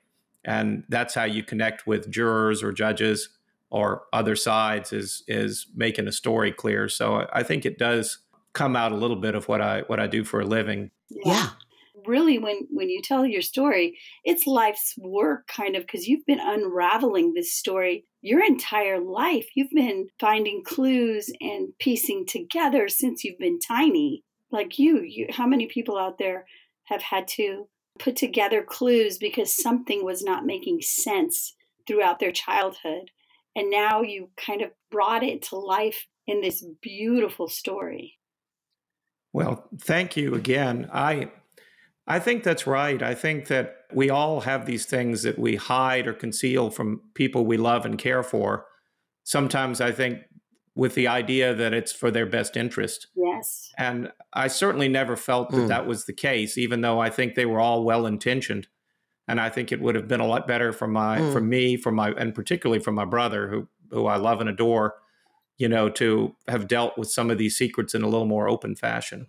And 0.44 0.84
that's 0.88 1.14
how 1.14 1.24
you 1.24 1.42
connect 1.42 1.86
with 1.86 2.10
jurors 2.10 2.62
or 2.62 2.72
judges 2.72 3.30
or 3.70 4.04
other 4.12 4.36
sides 4.36 4.92
is 4.92 5.22
is 5.28 5.66
making 5.74 6.08
a 6.08 6.12
story 6.12 6.52
clear. 6.52 6.88
So 6.88 7.26
I 7.32 7.42
think 7.42 7.66
it 7.66 7.78
does 7.78 8.18
come 8.54 8.76
out 8.76 8.92
a 8.92 8.96
little 8.96 9.20
bit 9.20 9.34
of 9.34 9.48
what 9.48 9.60
I 9.60 9.82
what 9.86 10.00
I 10.00 10.06
do 10.06 10.24
for 10.24 10.40
a 10.40 10.46
living. 10.46 10.90
Yeah. 11.10 11.50
Really 12.06 12.38
when 12.38 12.66
when 12.70 12.88
you 12.88 13.02
tell 13.02 13.26
your 13.26 13.42
story, 13.42 13.98
it's 14.24 14.46
life's 14.46 14.94
work 14.98 15.46
kind 15.48 15.76
of 15.76 15.82
because 15.82 16.06
you've 16.06 16.24
been 16.24 16.40
unraveling 16.40 17.34
this 17.34 17.52
story 17.52 18.06
your 18.22 18.42
entire 18.44 19.00
life. 19.00 19.46
You've 19.54 19.70
been 19.70 20.08
finding 20.18 20.62
clues 20.64 21.30
and 21.40 21.68
piecing 21.78 22.26
together 22.26 22.88
since 22.88 23.24
you've 23.24 23.38
been 23.38 23.58
tiny. 23.58 24.24
Like 24.50 24.78
you, 24.78 25.02
you 25.02 25.26
how 25.30 25.46
many 25.46 25.66
people 25.66 25.98
out 25.98 26.18
there 26.18 26.46
have 26.84 27.02
had 27.02 27.28
to 27.28 27.68
put 27.98 28.16
together 28.16 28.62
clues 28.62 29.18
because 29.18 29.54
something 29.54 30.04
was 30.04 30.22
not 30.22 30.46
making 30.46 30.80
sense 30.82 31.54
throughout 31.86 32.18
their 32.18 32.32
childhood 32.32 33.10
and 33.58 33.70
now 33.70 34.02
you 34.02 34.30
kind 34.36 34.62
of 34.62 34.70
brought 34.90 35.24
it 35.24 35.42
to 35.42 35.56
life 35.56 36.06
in 36.28 36.40
this 36.40 36.64
beautiful 36.80 37.48
story. 37.48 38.18
Well, 39.32 39.68
thank 39.80 40.16
you 40.16 40.34
again. 40.34 40.88
I 40.92 41.32
I 42.06 42.20
think 42.20 42.44
that's 42.44 42.68
right. 42.68 43.02
I 43.02 43.14
think 43.14 43.48
that 43.48 43.74
we 43.92 44.10
all 44.10 44.42
have 44.42 44.64
these 44.64 44.86
things 44.86 45.24
that 45.24 45.38
we 45.40 45.56
hide 45.56 46.06
or 46.06 46.14
conceal 46.14 46.70
from 46.70 47.02
people 47.14 47.44
we 47.44 47.56
love 47.56 47.84
and 47.84 47.98
care 47.98 48.22
for. 48.22 48.64
Sometimes 49.24 49.80
I 49.80 49.90
think 49.90 50.20
with 50.78 50.94
the 50.94 51.08
idea 51.08 51.52
that 51.52 51.74
it's 51.74 51.90
for 51.90 52.08
their 52.08 52.24
best 52.24 52.56
interest. 52.56 53.08
Yes. 53.16 53.72
And 53.76 54.12
I 54.32 54.46
certainly 54.46 54.88
never 54.88 55.16
felt 55.16 55.50
that 55.50 55.56
mm. 55.56 55.68
that 55.68 55.88
was 55.88 56.04
the 56.04 56.12
case, 56.12 56.56
even 56.56 56.82
though 56.82 57.00
I 57.00 57.10
think 57.10 57.34
they 57.34 57.46
were 57.46 57.58
all 57.58 57.82
well 57.82 58.06
intentioned 58.06 58.68
and 59.26 59.40
I 59.40 59.50
think 59.50 59.72
it 59.72 59.80
would 59.80 59.96
have 59.96 60.06
been 60.06 60.20
a 60.20 60.26
lot 60.26 60.46
better 60.46 60.72
for 60.72 60.86
my 60.86 61.18
mm. 61.18 61.32
for 61.32 61.40
me, 61.40 61.76
for 61.76 61.90
my 61.90 62.12
and 62.12 62.32
particularly 62.32 62.80
for 62.80 62.92
my 62.92 63.04
brother, 63.04 63.48
who 63.48 63.66
who 63.90 64.06
I 64.06 64.18
love 64.18 64.40
and 64.40 64.48
adore, 64.48 64.94
you 65.58 65.68
know, 65.68 65.90
to 65.90 66.36
have 66.46 66.68
dealt 66.68 66.96
with 66.96 67.10
some 67.10 67.28
of 67.28 67.38
these 67.38 67.58
secrets 67.58 67.92
in 67.92 68.02
a 68.02 68.08
little 68.08 68.26
more 68.26 68.48
open 68.48 68.76
fashion. 68.76 69.26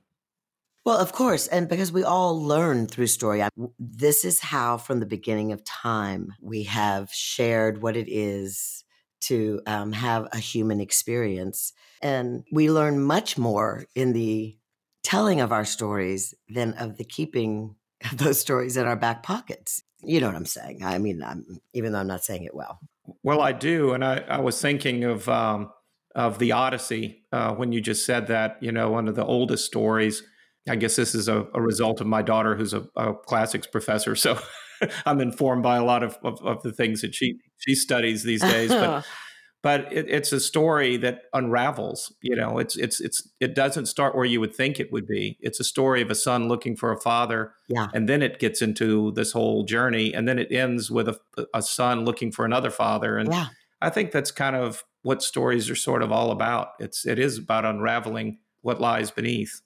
Well, 0.86 1.00
of 1.00 1.14
course, 1.14 1.48
and 1.48 1.68
because 1.68 1.92
we 1.92 2.04
all 2.04 2.40
learn 2.40 2.86
through 2.86 3.08
story. 3.08 3.44
This 3.80 4.24
is 4.24 4.40
how, 4.40 4.78
from 4.78 5.00
the 5.00 5.08
beginning 5.08 5.52
of 5.52 5.64
time, 5.64 6.34
we 6.40 6.64
have 6.64 7.10
shared 7.12 7.82
what 7.82 7.98
it 7.98 8.08
is 8.08 8.86
to 9.22 9.62
um, 9.66 9.92
have 9.92 10.28
a 10.32 10.38
human 10.38 10.80
experience, 10.80 11.74
and 12.02 12.44
we 12.52 12.72
learn 12.72 13.02
much 13.02 13.38
more 13.38 13.86
in 13.96 14.14
the 14.14 14.58
telling 15.04 15.42
of 15.42 15.52
our 15.52 15.66
stories 15.66 16.34
than 16.48 16.74
of 16.74 16.98
the 16.98 17.04
keeping 17.04 17.76
those 18.14 18.40
stories 18.40 18.78
in 18.78 18.86
our 18.86 18.96
back 18.96 19.24
pockets. 19.24 19.84
You 20.02 20.22
know 20.22 20.28
what 20.28 20.36
I'm 20.36 20.46
saying? 20.46 20.84
I 20.84 20.98
mean, 20.98 21.22
I'm, 21.22 21.46
even 21.74 21.92
though 21.92 22.00
I'm 22.00 22.08
not 22.08 22.24
saying 22.24 22.44
it 22.44 22.56
well. 22.56 22.80
Well, 23.24 23.42
I 23.42 23.52
do, 23.52 23.94
and 23.94 24.04
I, 24.04 24.24
I 24.30 24.40
was 24.40 24.62
thinking 24.62 25.04
of 25.04 25.28
um, 25.28 25.72
of 26.16 26.40
the 26.40 26.52
Odyssey 26.52 27.24
uh, 27.32 27.54
when 27.54 27.72
you 27.72 27.82
just 27.82 28.06
said 28.06 28.28
that. 28.28 28.58
You 28.62 28.72
know, 28.72 28.92
one 28.92 29.08
of 29.08 29.16
the 29.16 29.26
oldest 29.26 29.66
stories. 29.66 30.24
I 30.68 30.76
guess 30.76 30.96
this 30.96 31.16
is 31.16 31.28
a, 31.28 31.48
a 31.54 31.62
result 31.62 32.00
of 32.02 32.08
my 32.08 32.22
daughter, 32.22 32.56
who's 32.56 32.74
a, 32.74 32.88
a 32.96 33.14
classics 33.14 33.66
professor. 33.66 34.16
So 34.16 34.40
I'm 35.06 35.22
informed 35.22 35.64
by 35.64 35.78
a 35.78 35.84
lot 35.84 36.04
of, 36.04 36.18
of, 36.24 36.42
of, 36.42 36.64
the 36.64 36.72
things 36.72 37.02
that 37.02 37.16
she 37.16 37.40
she 37.58 37.76
studies 37.76 38.24
these 38.24 38.42
days. 38.42 38.70
But 38.70 39.06
but 39.62 39.92
it, 39.92 40.10
it's 40.10 40.32
a 40.32 40.40
story 40.40 40.98
that 40.98 41.24
unravels. 41.34 42.14
You 42.22 42.36
know, 42.36 42.58
it's 42.60 42.76
it's 42.76 43.00
it's 43.02 43.28
it 43.40 43.56
doesn't 43.56 43.88
start 43.88 44.16
where 44.16 44.26
you 44.26 44.40
would 44.40 44.56
think 44.56 44.80
it 44.80 44.92
would 44.92 45.08
be. 45.08 45.38
It's 45.42 45.60
a 45.60 45.64
story 45.64 46.02
of 46.02 46.10
a 46.10 46.16
son 46.16 46.48
looking 46.48 46.76
for 46.76 46.92
a 46.92 47.00
father, 47.00 47.54
yeah, 47.68 47.88
and 47.94 48.08
then 48.08 48.22
it 48.22 48.40
gets 48.40 48.62
into 48.62 49.12
this 49.12 49.32
whole 49.32 49.64
journey, 49.64 50.14
and 50.14 50.28
then 50.28 50.40
it 50.40 50.52
ends 50.52 50.90
with 50.90 51.10
a, 51.10 51.20
a 51.54 51.62
son 51.62 52.06
looking 52.06 52.32
for 52.32 52.46
another 52.46 52.72
father, 52.72 53.18
and 53.18 53.32
yeah. 53.32 53.48
I 53.82 53.90
think 53.90 54.12
that's 54.12 54.32
kind 54.32 54.56
of 54.56 54.84
what 55.02 55.24
stories 55.24 55.70
are 55.70 55.76
sort 55.76 56.04
of 56.04 56.12
all 56.12 56.32
about. 56.32 56.70
It's 56.80 57.06
it 57.06 57.20
is 57.20 57.38
about 57.38 57.66
unraveling 57.66 58.40
what 58.62 58.82
lies 58.82 59.12
beneath. 59.12 59.62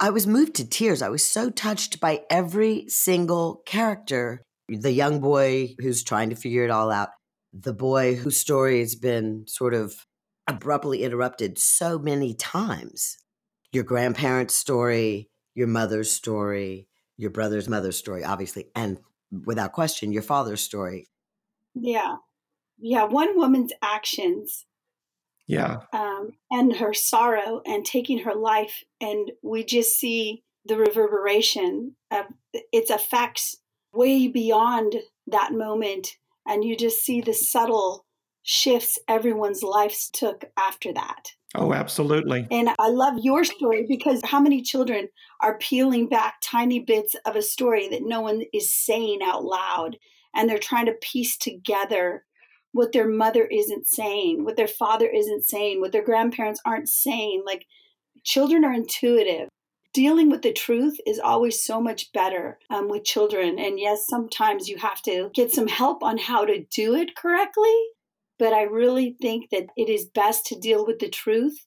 I 0.00 0.10
was 0.10 0.26
moved 0.26 0.54
to 0.56 0.68
tears. 0.68 1.02
I 1.02 1.08
was 1.08 1.24
so 1.24 1.50
touched 1.50 2.00
by 2.00 2.22
every 2.28 2.84
single 2.88 3.62
character. 3.66 4.42
The 4.68 4.92
young 4.92 5.20
boy 5.20 5.74
who's 5.78 6.02
trying 6.02 6.30
to 6.30 6.36
figure 6.36 6.64
it 6.64 6.70
all 6.70 6.90
out, 6.90 7.10
the 7.52 7.72
boy 7.72 8.16
whose 8.16 8.40
story 8.40 8.80
has 8.80 8.94
been 8.94 9.44
sort 9.46 9.74
of 9.74 10.06
abruptly 10.46 11.02
interrupted 11.04 11.58
so 11.58 11.98
many 11.98 12.34
times. 12.34 13.18
Your 13.72 13.84
grandparents' 13.84 14.54
story, 14.54 15.28
your 15.54 15.66
mother's 15.66 16.10
story, 16.10 16.88
your 17.16 17.30
brother's 17.30 17.68
mother's 17.68 17.96
story, 17.96 18.24
obviously, 18.24 18.66
and 18.74 18.98
without 19.46 19.72
question, 19.72 20.12
your 20.12 20.22
father's 20.22 20.60
story. 20.60 21.08
Yeah. 21.74 22.16
Yeah. 22.78 23.04
One 23.04 23.36
woman's 23.36 23.72
actions 23.82 24.66
Yeah. 25.46 25.78
Um, 25.92 26.30
and 26.50 26.76
her 26.76 26.92
sorrow 26.92 27.62
and 27.66 27.84
taking 27.84 28.20
her 28.20 28.34
life. 28.34 28.84
And 29.00 29.30
we 29.42 29.64
just 29.64 29.98
see 29.98 30.42
the 30.64 30.76
reverberation 30.76 31.96
of 32.10 32.26
its 32.72 32.90
effects 32.90 33.56
way 33.96 34.28
beyond 34.28 34.96
that 35.26 35.52
moment. 35.52 36.16
And 36.46 36.64
you 36.64 36.76
just 36.76 37.04
see 37.04 37.20
the 37.20 37.34
subtle 37.34 38.04
shifts 38.42 38.98
everyone's 39.08 39.62
lives 39.62 40.08
took 40.12 40.44
after 40.56 40.92
that. 40.92 41.32
Oh, 41.56 41.72
absolutely. 41.72 42.46
And 42.50 42.70
I 42.78 42.88
love 42.88 43.14
your 43.20 43.44
story 43.44 43.86
because 43.88 44.20
how 44.24 44.40
many 44.40 44.62
children 44.62 45.08
are 45.40 45.58
peeling 45.58 46.08
back 46.08 46.36
tiny 46.42 46.80
bits 46.80 47.16
of 47.24 47.34
a 47.34 47.42
story 47.42 47.88
that 47.88 48.02
no 48.04 48.20
one 48.20 48.42
is 48.52 48.72
saying 48.72 49.20
out 49.24 49.44
loud? 49.44 49.96
And 50.34 50.48
they're 50.48 50.58
trying 50.58 50.86
to 50.86 50.94
piece 51.00 51.36
together 51.36 52.24
what 52.72 52.92
their 52.92 53.08
mother 53.08 53.46
isn't 53.46 53.88
saying, 53.88 54.44
what 54.44 54.56
their 54.56 54.68
father 54.68 55.08
isn't 55.08 55.44
saying, 55.44 55.80
what 55.80 55.92
their 55.92 56.04
grandparents 56.04 56.60
aren't 56.64 56.88
saying. 56.88 57.42
Like 57.46 57.64
children 58.22 58.64
are 58.64 58.74
intuitive. 58.74 59.48
Dealing 59.96 60.28
with 60.28 60.42
the 60.42 60.52
truth 60.52 61.00
is 61.06 61.18
always 61.18 61.62
so 61.62 61.80
much 61.80 62.12
better 62.12 62.58
um, 62.68 62.90
with 62.90 63.04
children. 63.04 63.58
And 63.58 63.80
yes, 63.80 64.06
sometimes 64.06 64.68
you 64.68 64.76
have 64.76 65.00
to 65.04 65.30
get 65.32 65.52
some 65.52 65.68
help 65.68 66.02
on 66.02 66.18
how 66.18 66.44
to 66.44 66.66
do 66.70 66.94
it 66.94 67.16
correctly. 67.16 67.74
But 68.38 68.52
I 68.52 68.64
really 68.64 69.16
think 69.22 69.48
that 69.52 69.68
it 69.74 69.88
is 69.88 70.04
best 70.04 70.44
to 70.46 70.60
deal 70.60 70.84
with 70.84 70.98
the 70.98 71.08
truth 71.08 71.64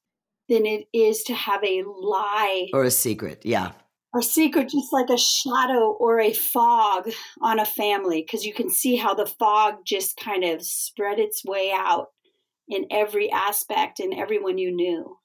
than 0.47 0.67
it 0.67 0.85
is 0.93 1.23
to 1.23 1.33
have 1.33 1.63
a 1.63 1.83
lie 1.87 2.67
or 2.71 2.83
a 2.83 2.91
secret. 2.91 3.41
Yeah 3.43 3.71
a 4.15 4.21
secret 4.21 4.69
just 4.69 4.93
like 4.93 5.09
a 5.09 5.17
shadow 5.17 5.91
or 5.99 6.19
a 6.19 6.33
fog 6.33 7.09
on 7.41 7.59
a 7.59 7.65
family 7.65 8.21
because 8.21 8.45
you 8.45 8.53
can 8.53 8.69
see 8.69 8.95
how 8.95 9.13
the 9.13 9.25
fog 9.25 9.75
just 9.85 10.17
kind 10.17 10.43
of 10.43 10.63
spread 10.63 11.19
its 11.19 11.43
way 11.45 11.71
out 11.71 12.07
in 12.67 12.85
every 12.91 13.31
aspect 13.31 13.99
and 13.99 14.13
everyone 14.13 14.57
you 14.57 14.71
knew 14.71 15.17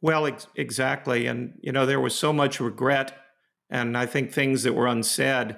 well 0.00 0.26
ex- 0.26 0.46
exactly 0.56 1.26
and 1.26 1.54
you 1.60 1.72
know 1.72 1.86
there 1.86 2.00
was 2.00 2.14
so 2.14 2.32
much 2.32 2.60
regret 2.60 3.16
and 3.70 3.96
i 3.96 4.06
think 4.06 4.32
things 4.32 4.62
that 4.62 4.74
were 4.74 4.86
unsaid 4.86 5.56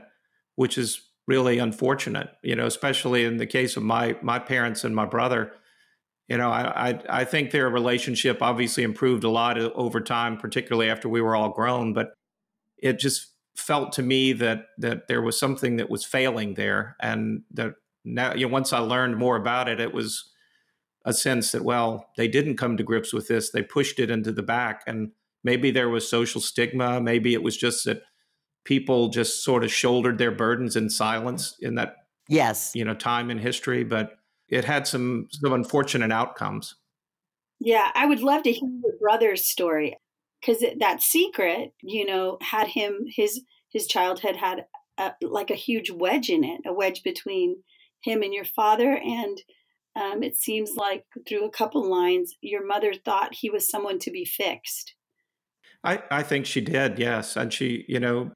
which 0.56 0.76
is 0.76 1.08
really 1.26 1.58
unfortunate 1.58 2.30
you 2.42 2.54
know 2.54 2.66
especially 2.66 3.24
in 3.24 3.36
the 3.36 3.46
case 3.46 3.76
of 3.76 3.82
my 3.82 4.16
my 4.22 4.38
parents 4.38 4.84
and 4.84 4.94
my 4.94 5.06
brother. 5.06 5.52
You 6.28 6.38
know 6.38 6.50
I, 6.50 6.90
I 6.90 7.00
i 7.08 7.24
think 7.24 7.50
their 7.50 7.68
relationship 7.68 8.40
obviously 8.40 8.84
improved 8.84 9.22
a 9.24 9.28
lot 9.28 9.58
over 9.58 10.00
time 10.00 10.38
particularly 10.38 10.88
after 10.88 11.08
we 11.08 11.20
were 11.20 11.36
all 11.36 11.50
grown 11.50 11.92
but 11.92 12.14
it 12.78 12.98
just 12.98 13.32
felt 13.56 13.92
to 13.92 14.02
me 14.02 14.32
that 14.32 14.66
that 14.78 15.08
there 15.08 15.22
was 15.22 15.38
something 15.38 15.76
that 15.76 15.90
was 15.90 16.04
failing 16.04 16.54
there, 16.54 16.96
and 17.00 17.42
that 17.52 17.74
now 18.04 18.34
you 18.34 18.46
know 18.46 18.52
once 18.52 18.72
I 18.72 18.78
learned 18.78 19.16
more 19.16 19.36
about 19.36 19.68
it, 19.68 19.80
it 19.80 19.92
was 19.92 20.31
a 21.04 21.12
sense 21.12 21.52
that 21.52 21.64
well 21.64 22.08
they 22.16 22.28
didn't 22.28 22.56
come 22.56 22.76
to 22.76 22.82
grips 22.82 23.12
with 23.12 23.28
this; 23.28 23.50
they 23.50 23.62
pushed 23.62 23.98
it 23.98 24.10
into 24.10 24.32
the 24.32 24.42
back, 24.42 24.82
and 24.86 25.12
maybe 25.44 25.70
there 25.70 25.88
was 25.88 26.08
social 26.08 26.40
stigma, 26.40 27.00
maybe 27.00 27.34
it 27.34 27.42
was 27.42 27.56
just 27.56 27.84
that 27.84 28.02
people 28.64 29.08
just 29.08 29.42
sort 29.42 29.64
of 29.64 29.72
shouldered 29.72 30.18
their 30.18 30.30
burdens 30.30 30.76
in 30.76 30.88
silence 30.88 31.56
in 31.60 31.74
that 31.74 31.96
yes. 32.28 32.72
you 32.74 32.84
know 32.84 32.94
time 32.94 33.30
in 33.30 33.38
history, 33.38 33.84
but 33.84 34.12
it 34.48 34.64
had 34.64 34.86
some 34.86 35.28
some 35.30 35.52
unfortunate 35.52 36.12
outcomes. 36.12 36.76
Yeah, 37.60 37.90
I 37.94 38.06
would 38.06 38.20
love 38.20 38.42
to 38.42 38.52
hear 38.52 38.68
your 38.82 38.98
brother's 39.00 39.44
story 39.44 39.96
because 40.40 40.64
that 40.80 41.02
secret, 41.02 41.72
you 41.80 42.04
know, 42.04 42.38
had 42.40 42.68
him 42.68 43.06
his 43.08 43.42
his 43.70 43.86
childhood 43.86 44.36
had 44.36 44.66
a, 44.98 45.12
like 45.22 45.50
a 45.50 45.56
huge 45.56 45.90
wedge 45.90 46.28
in 46.28 46.44
it, 46.44 46.60
a 46.66 46.72
wedge 46.72 47.02
between 47.02 47.62
him 48.02 48.22
and 48.22 48.34
your 48.34 48.44
father, 48.44 48.96
and 48.96 49.40
um, 49.94 50.22
it 50.22 50.36
seems 50.36 50.74
like 50.76 51.04
through 51.28 51.44
a 51.44 51.50
couple 51.50 51.88
lines, 51.88 52.34
your 52.40 52.66
mother 52.66 52.92
thought 52.94 53.34
he 53.34 53.50
was 53.50 53.68
someone 53.68 53.98
to 54.00 54.10
be 54.10 54.24
fixed. 54.24 54.94
I 55.84 56.02
I 56.10 56.22
think 56.22 56.46
she 56.46 56.60
did, 56.60 56.98
yes, 56.98 57.36
and 57.36 57.52
she, 57.52 57.84
you 57.88 58.00
know, 58.00 58.32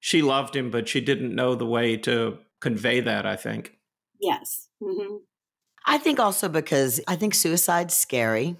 she 0.00 0.22
loved 0.22 0.56
him, 0.56 0.70
but 0.70 0.88
she 0.88 1.00
didn't 1.00 1.34
know 1.34 1.54
the 1.54 1.66
way 1.66 1.96
to 1.98 2.38
convey 2.60 3.00
that. 3.00 3.26
I 3.26 3.36
think. 3.36 3.76
Yes. 4.20 4.68
Mm-hmm. 4.82 5.16
I 5.86 5.98
think 5.98 6.18
also 6.18 6.48
because 6.48 7.00
I 7.06 7.16
think 7.16 7.34
suicide's 7.34 7.96
scary. 7.96 8.56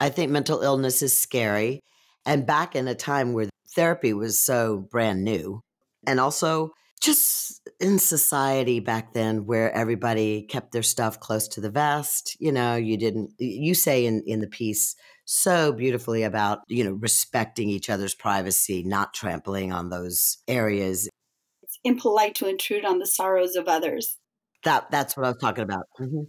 I 0.00 0.08
think 0.08 0.30
mental 0.30 0.62
illness 0.62 1.02
is 1.02 1.18
scary 1.18 1.80
and 2.26 2.46
back 2.46 2.74
in 2.74 2.88
a 2.88 2.94
time 2.94 3.32
where 3.32 3.48
therapy 3.74 4.12
was 4.12 4.40
so 4.40 4.86
brand 4.90 5.24
new 5.24 5.60
and 6.06 6.20
also 6.20 6.70
just 7.04 7.68
in 7.80 7.98
society 7.98 8.80
back 8.80 9.12
then 9.12 9.46
where 9.46 9.72
everybody 9.72 10.42
kept 10.42 10.72
their 10.72 10.82
stuff 10.82 11.20
close 11.20 11.48
to 11.48 11.60
the 11.60 11.70
vest 11.70 12.36
you 12.40 12.50
know 12.52 12.76
you 12.76 12.96
didn't 12.96 13.30
you 13.38 13.74
say 13.74 14.06
in 14.06 14.22
in 14.26 14.40
the 14.40 14.46
piece 14.46 14.96
so 15.24 15.72
beautifully 15.72 16.22
about 16.22 16.60
you 16.68 16.84
know 16.84 16.92
respecting 16.92 17.68
each 17.68 17.90
other's 17.90 18.14
privacy 18.14 18.82
not 18.82 19.12
trampling 19.12 19.72
on 19.72 19.90
those 19.90 20.38
areas 20.48 21.08
it's 21.62 21.78
impolite 21.84 22.34
to 22.34 22.48
intrude 22.48 22.84
on 22.84 22.98
the 22.98 23.06
sorrows 23.06 23.56
of 23.56 23.68
others 23.68 24.18
that 24.62 24.90
that's 24.90 25.16
what 25.16 25.26
i 25.26 25.28
was 25.28 25.38
talking 25.38 25.64
about 25.64 25.86
mm-hmm. 26.00 26.22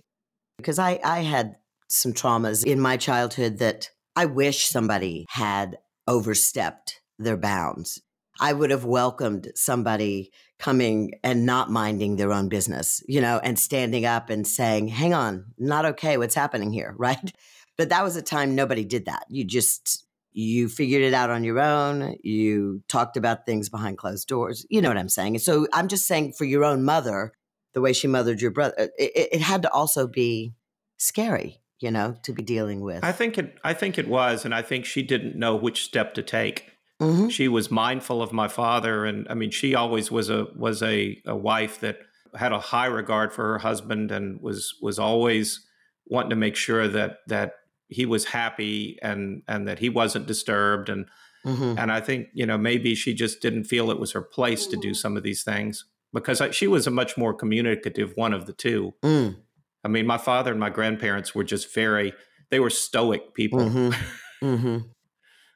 because 0.58 0.80
i 0.80 1.00
i 1.04 1.20
had 1.20 1.56
some 1.88 2.14
traumas 2.14 2.66
in 2.66 2.80
my 2.80 2.98
childhood 2.98 3.60
that 3.60 3.90
i 4.16 4.26
wish 4.26 4.66
somebody 4.66 5.26
had 5.30 5.78
overstepped 6.08 7.02
their 7.18 7.38
bounds. 7.38 8.02
I 8.40 8.54
would 8.54 8.72
have 8.72 8.86
welcomed 8.86 9.52
somebody 9.56 10.32
coming 10.60 11.14
and 11.24 11.46
not 11.46 11.70
minding 11.70 12.16
their 12.16 12.32
own 12.32 12.50
business, 12.50 13.04
you 13.08 13.22
know, 13.22 13.40
and 13.44 13.60
standing 13.60 14.06
up 14.06 14.30
and 14.30 14.48
saying, 14.48 14.88
hang 14.88 15.14
on, 15.14 15.46
not 15.58 15.86
okay. 15.86 16.18
What's 16.18 16.36
happening 16.36 16.72
here? 16.72 16.96
Right. 17.06 17.34
But 17.78 17.90
that 17.90 18.04
was 18.04 18.16
a 18.16 18.22
time 18.22 18.56
nobody 18.56 18.86
did 18.86 19.06
that. 19.06 19.26
You 19.30 19.44
just, 19.44 20.08
you 20.32 20.70
figured 20.70 21.02
it 21.04 21.14
out 21.14 21.30
on 21.30 21.44
your 21.44 21.60
own. 21.60 22.16
You 22.24 22.82
talked 22.88 23.18
about 23.18 23.46
things 23.46 23.70
behind 23.70 23.98
closed 23.98 24.28
doors. 24.28 24.66
You 24.70 24.82
know 24.82 24.88
what 24.88 24.98
I'm 24.98 25.10
saying? 25.10 25.38
So 25.40 25.68
I'm 25.74 25.90
just 25.90 26.08
saying 26.08 26.34
for 26.34 26.46
your 26.46 26.64
own 26.64 26.86
mother, 26.86 27.34
the 27.74 27.82
way 27.82 27.92
she 27.92 28.08
mothered 28.08 28.42
your 28.42 28.52
brother, 28.52 28.74
uh, 28.80 28.88
it, 28.98 29.30
it 29.34 29.42
had 29.42 29.62
to 29.64 29.72
also 29.72 30.08
be 30.08 30.54
scary 30.98 31.62
you 31.82 31.92
know, 31.92 32.16
to 32.24 32.32
be 32.32 32.42
dealing 32.42 32.82
with. 32.82 33.04
I 33.04 33.12
think 33.12 33.38
it 33.38 33.58
I 33.64 33.74
think 33.74 33.98
it 33.98 34.08
was 34.08 34.46
and 34.46 34.56
I 34.56 34.62
think 34.62 34.86
she 34.86 35.04
didn't 35.04 35.36
know 35.36 35.56
which 35.56 35.84
step 35.84 36.14
to 36.16 36.24
take. 36.24 36.75
Mm-hmm. 37.02 37.28
She 37.30 37.48
was 37.48 37.70
mindful 37.70 38.22
of 38.22 38.32
my 38.32 38.48
father 38.48 39.06
and 39.06 39.28
I 39.30 39.34
mean 39.34 39.52
she 39.52 39.76
always 39.76 40.10
was 40.10 40.30
a 40.30 40.48
was 40.56 40.82
a, 40.82 41.22
a 41.26 41.36
wife 41.36 41.80
that 41.82 41.98
had 42.36 42.52
a 42.52 42.60
high 42.60 42.86
regard 42.86 43.34
for 43.34 43.44
her 43.44 43.58
husband 43.58 44.12
and 44.12 44.42
was 44.42 44.74
was 44.82 44.98
always 44.98 45.66
wanting 46.06 46.30
to 46.30 46.36
make 46.36 46.56
sure 46.56 46.88
that 46.88 47.18
that 47.28 47.54
he 47.88 48.06
was 48.06 48.26
happy 48.26 48.98
and 49.02 49.44
and 49.48 49.68
that 49.68 49.80
he 49.80 49.90
wasn't 49.90 50.26
disturbed 50.26 50.90
and 50.90 51.06
mm-hmm. 51.46 51.78
and 51.78 51.92
I 51.92 52.00
think 52.00 52.28
you 52.34 52.46
know 52.46 52.58
maybe 52.58 52.96
she 52.96 53.14
just 53.14 53.42
didn't 53.42 53.66
feel 53.66 53.92
it 53.92 54.00
was 54.00 54.14
her 54.14 54.22
place 54.22 54.66
to 54.68 54.78
do 54.78 54.90
mm-hmm. 54.90 54.94
some 54.94 55.18
of 55.18 55.24
these 55.24 55.44
things 55.44 55.86
because 56.16 56.40
I, 56.42 56.52
she 56.52 56.66
was 56.66 56.88
a 56.88 56.92
much 56.92 57.18
more 57.18 57.34
communicative 57.34 58.14
one 58.16 58.34
of 58.34 58.48
the 58.48 58.54
two. 58.54 58.94
Mm. 59.04 59.36
I 59.84 59.88
mean, 59.88 60.08
my 60.08 60.18
father 60.18 60.50
and 60.50 60.60
my 60.60 60.72
grandparents 60.72 61.36
were 61.36 61.44
just 61.44 61.72
very, 61.76 62.14
they 62.50 62.60
were 62.60 62.72
stoic 62.72 63.36
people. 63.36 63.60
Mm-hmm. 63.60 64.46
Mm-hmm. 64.46 64.78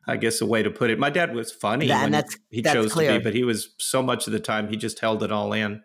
I 0.10 0.18
guess 0.18 0.42
a 0.42 0.46
way 0.46 0.64
to 0.64 0.72
put 0.72 0.90
it. 0.90 1.00
My 1.00 1.10
dad 1.10 1.34
was 1.34 1.52
funny 1.52 1.86
yeah, 1.88 2.04
when 2.04 2.12
that's, 2.12 2.38
he 2.50 2.62
that's 2.62 2.74
chose 2.74 2.94
clear. 2.94 3.14
to 3.14 3.20
be, 3.20 3.24
but 3.24 3.34
he 3.34 3.44
was 3.44 3.74
so 3.78 4.02
much 4.02 4.28
of 4.28 4.34
the 4.34 4.40
time 4.40 4.68
he 4.68 4.76
just 4.76 5.00
held 5.00 5.24
it 5.24 5.32
all 5.32 5.54
in. 5.54 5.84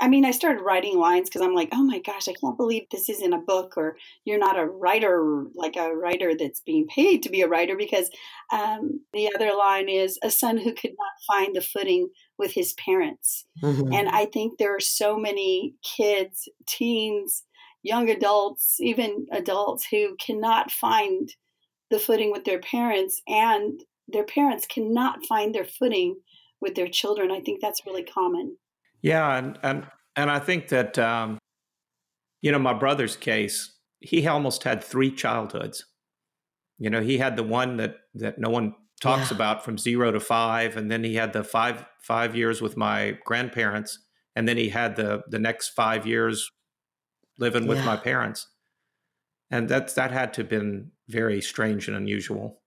I 0.00 0.08
mean, 0.08 0.24
I 0.24 0.32
started 0.32 0.62
writing 0.62 0.98
lines 0.98 1.28
because 1.28 1.40
I'm 1.40 1.54
like, 1.54 1.68
oh 1.72 1.82
my 1.82 2.00
gosh, 2.00 2.26
I 2.28 2.32
can't 2.32 2.56
believe 2.56 2.82
this 2.90 3.08
isn't 3.08 3.32
a 3.32 3.38
book, 3.38 3.74
or 3.76 3.96
you're 4.24 4.38
not 4.38 4.58
a 4.58 4.66
writer, 4.66 5.44
like 5.54 5.76
a 5.76 5.94
writer 5.94 6.34
that's 6.36 6.60
being 6.60 6.86
paid 6.88 7.22
to 7.22 7.30
be 7.30 7.42
a 7.42 7.48
writer. 7.48 7.76
Because 7.76 8.10
um, 8.52 9.00
the 9.12 9.30
other 9.34 9.52
line 9.56 9.88
is 9.88 10.18
a 10.22 10.30
son 10.30 10.58
who 10.58 10.74
could 10.74 10.90
not 10.98 11.12
find 11.26 11.54
the 11.54 11.60
footing 11.60 12.08
with 12.38 12.52
his 12.52 12.72
parents. 12.74 13.46
Mm-hmm. 13.62 13.92
And 13.92 14.08
I 14.08 14.26
think 14.26 14.58
there 14.58 14.74
are 14.74 14.80
so 14.80 15.16
many 15.16 15.74
kids, 15.84 16.48
teens, 16.66 17.44
young 17.84 18.10
adults, 18.10 18.80
even 18.80 19.26
adults 19.30 19.86
who 19.90 20.16
cannot 20.16 20.72
find 20.72 21.30
the 21.94 22.00
footing 22.00 22.32
with 22.32 22.44
their 22.44 22.58
parents, 22.58 23.22
and 23.28 23.80
their 24.08 24.24
parents 24.24 24.66
cannot 24.66 25.24
find 25.26 25.54
their 25.54 25.64
footing 25.64 26.16
with 26.60 26.74
their 26.74 26.88
children. 26.88 27.30
I 27.30 27.40
think 27.40 27.60
that's 27.60 27.86
really 27.86 28.02
common. 28.02 28.56
Yeah, 29.00 29.36
and 29.36 29.58
and 29.62 29.86
and 30.16 30.28
I 30.30 30.40
think 30.40 30.68
that 30.68 30.98
um, 30.98 31.38
you 32.42 32.50
know 32.50 32.58
my 32.58 32.72
brother's 32.72 33.16
case, 33.16 33.76
he 34.00 34.26
almost 34.26 34.64
had 34.64 34.82
three 34.82 35.12
childhoods. 35.12 35.84
You 36.78 36.90
know, 36.90 37.00
he 37.00 37.18
had 37.18 37.36
the 37.36 37.44
one 37.44 37.76
that 37.76 37.96
that 38.14 38.38
no 38.38 38.50
one 38.50 38.74
talks 39.00 39.30
yeah. 39.30 39.36
about 39.36 39.64
from 39.64 39.78
zero 39.78 40.10
to 40.10 40.18
five, 40.20 40.76
and 40.76 40.90
then 40.90 41.04
he 41.04 41.14
had 41.14 41.32
the 41.32 41.44
five 41.44 41.86
five 42.00 42.34
years 42.34 42.60
with 42.60 42.76
my 42.76 43.16
grandparents, 43.24 44.00
and 44.34 44.48
then 44.48 44.56
he 44.56 44.70
had 44.70 44.96
the 44.96 45.22
the 45.28 45.38
next 45.38 45.68
five 45.68 46.08
years 46.08 46.50
living 47.38 47.68
with 47.68 47.78
yeah. 47.78 47.84
my 47.86 47.96
parents, 47.96 48.48
and 49.48 49.68
that's 49.68 49.94
that 49.94 50.10
had 50.10 50.34
to 50.34 50.40
have 50.40 50.50
been 50.50 50.90
very 51.08 51.40
strange 51.40 51.88
and 51.88 51.96
unusual. 51.96 52.60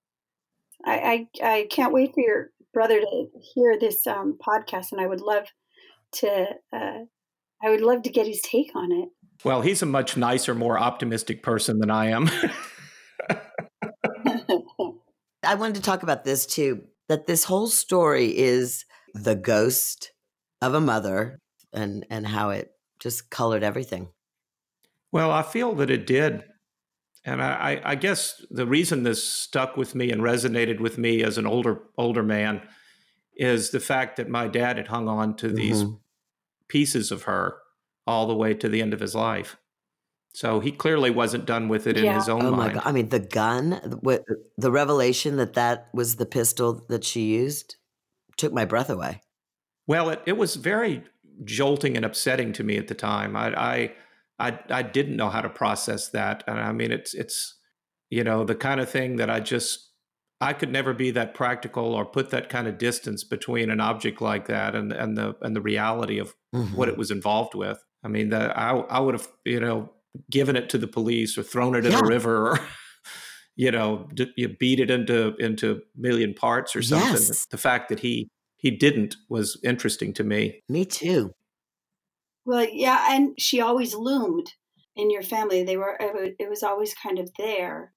I 0.85 1.27
I, 1.41 1.47
I 1.47 1.67
can't 1.69 1.93
wait 1.93 2.13
for 2.13 2.21
your 2.21 2.51
brother 2.73 2.99
to 2.99 3.27
hear 3.53 3.77
this 3.79 4.05
um, 4.07 4.37
podcast, 4.45 4.91
and 4.91 5.01
I 5.01 5.07
would 5.07 5.21
love 5.21 5.45
to 6.13 6.45
uh, 6.73 6.99
I 7.63 7.69
would 7.69 7.81
love 7.81 8.03
to 8.03 8.09
get 8.09 8.27
his 8.27 8.41
take 8.41 8.71
on 8.75 8.91
it. 8.91 9.09
Well, 9.43 9.61
he's 9.61 9.81
a 9.81 9.85
much 9.85 10.17
nicer, 10.17 10.55
more 10.55 10.79
optimistic 10.79 11.43
person 11.43 11.79
than 11.79 11.91
I 11.91 12.07
am. 12.07 12.29
I 15.43 15.55
wanted 15.55 15.75
to 15.75 15.81
talk 15.81 16.03
about 16.03 16.23
this 16.23 16.45
too 16.45 16.83
that 17.07 17.27
this 17.27 17.43
whole 17.45 17.67
story 17.67 18.37
is 18.37 18.85
the 19.13 19.35
ghost 19.35 20.11
of 20.61 20.73
a 20.73 20.81
mother 20.81 21.39
and 21.73 22.05
and 22.09 22.27
how 22.27 22.49
it 22.49 22.71
just 22.99 23.29
colored 23.29 23.63
everything. 23.63 24.09
Well, 25.11 25.31
I 25.31 25.43
feel 25.43 25.73
that 25.75 25.89
it 25.89 26.05
did. 26.05 26.43
And 27.27 27.43
I, 27.43 27.81
I 27.83 27.95
guess 27.95 28.41
the 28.49 28.65
reason 28.65 29.03
this 29.03 29.21
stuck 29.21 29.75
with 29.75 29.93
me 29.93 30.11
and 30.11 30.21
resonated 30.21 30.79
with 30.79 30.97
me 30.97 31.23
as 31.23 31.37
an 31.37 31.45
older 31.45 31.81
older 31.97 32.23
man 32.23 32.61
is 33.35 33.71
the 33.71 33.81
fact 33.81 34.15
that 34.15 34.29
my 34.29 34.47
dad 34.47 34.77
had 34.77 34.87
hung 34.87 35.09
on 35.09 35.35
to 35.35 35.49
these 35.49 35.83
mm-hmm. 35.83 35.95
pieces 36.69 37.11
of 37.11 37.23
her 37.23 37.57
all 38.07 38.27
the 38.27 38.35
way 38.35 38.53
to 38.53 38.69
the 38.69 38.81
end 38.81 38.93
of 38.93 39.01
his 39.01 39.13
life. 39.13 39.57
So 40.33 40.61
he 40.61 40.71
clearly 40.71 41.09
wasn't 41.09 41.45
done 41.45 41.67
with 41.67 41.85
it 41.85 41.97
yeah. 41.97 42.11
in 42.11 42.15
his 42.15 42.29
own 42.29 42.45
oh 42.45 42.51
mind. 42.51 42.75
God. 42.75 42.83
I 42.85 42.93
mean, 42.93 43.09
the 43.09 43.19
gun, 43.19 43.71
the, 43.83 44.23
the 44.57 44.71
revelation 44.71 45.35
that 45.35 45.53
that 45.53 45.89
was 45.93 46.15
the 46.15 46.25
pistol 46.25 46.85
that 46.87 47.03
she 47.03 47.25
used 47.25 47.75
took 48.37 48.53
my 48.53 48.63
breath 48.63 48.89
away. 48.89 49.21
Well, 49.85 50.09
it, 50.11 50.21
it 50.25 50.37
was 50.37 50.55
very 50.55 51.03
jolting 51.43 51.97
and 51.97 52.05
upsetting 52.05 52.53
to 52.53 52.63
me 52.63 52.77
at 52.77 52.87
the 52.87 52.95
time. 52.95 53.35
I, 53.35 53.47
I, 53.59 53.93
I, 54.39 54.59
I 54.69 54.83
didn't 54.83 55.15
know 55.15 55.29
how 55.29 55.41
to 55.41 55.49
process 55.49 56.09
that. 56.09 56.43
And 56.47 56.59
I 56.59 56.71
mean, 56.71 56.91
it's, 56.91 57.13
it's, 57.13 57.55
you 58.09 58.23
know, 58.23 58.43
the 58.43 58.55
kind 58.55 58.79
of 58.79 58.89
thing 58.89 59.17
that 59.17 59.29
I 59.29 59.39
just, 59.39 59.89
I 60.39 60.53
could 60.53 60.71
never 60.71 60.93
be 60.93 61.11
that 61.11 61.33
practical 61.33 61.95
or 61.95 62.05
put 62.05 62.29
that 62.29 62.49
kind 62.49 62.67
of 62.67 62.77
distance 62.77 63.23
between 63.23 63.71
an 63.71 63.79
object 63.79 64.21
like 64.21 64.47
that 64.47 64.75
and, 64.75 64.93
and 64.93 65.17
the, 65.17 65.35
and 65.41 65.55
the 65.55 65.61
reality 65.61 66.19
of 66.19 66.35
mm-hmm. 66.53 66.75
what 66.75 66.89
it 66.89 66.97
was 66.97 67.09
involved 67.09 67.55
with. 67.55 67.83
I 68.03 68.07
mean, 68.09 68.29
the, 68.29 68.57
I, 68.57 68.77
I 68.77 68.99
would 68.99 69.15
have, 69.15 69.27
you 69.43 69.59
know, 69.59 69.91
given 70.29 70.55
it 70.55 70.69
to 70.69 70.77
the 70.77 70.87
police 70.87 71.37
or 71.37 71.43
thrown 71.43 71.75
it 71.75 71.85
in 71.85 71.91
yeah. 71.91 71.99
a 71.99 72.03
river 72.03 72.51
or, 72.51 72.59
you 73.55 73.71
know, 73.71 74.07
d- 74.13 74.31
you 74.37 74.49
beat 74.49 74.79
it 74.79 74.91
into, 74.91 75.35
into 75.39 75.81
million 75.95 76.35
parts 76.35 76.75
or 76.75 76.83
something. 76.83 77.09
Yes. 77.13 77.47
The 77.47 77.57
fact 77.57 77.89
that 77.89 77.99
he, 77.99 78.29
he 78.57 78.69
didn't 78.69 79.15
was 79.29 79.59
interesting 79.63 80.13
to 80.13 80.23
me. 80.23 80.61
Me 80.69 80.85
too. 80.85 81.33
Well, 82.47 82.65
yeah, 82.71 83.07
and 83.09 83.37
she 83.37 83.59
always 83.59 83.93
loomed 83.93 84.53
in 84.95 85.11
your 85.11 85.21
family. 85.21 85.63
They 85.63 85.75
were 85.75 85.97
it 85.99 86.49
was 86.49 86.63
always 86.63 86.93
kind 86.93 87.19
of 87.19 87.29
there. 87.37 87.91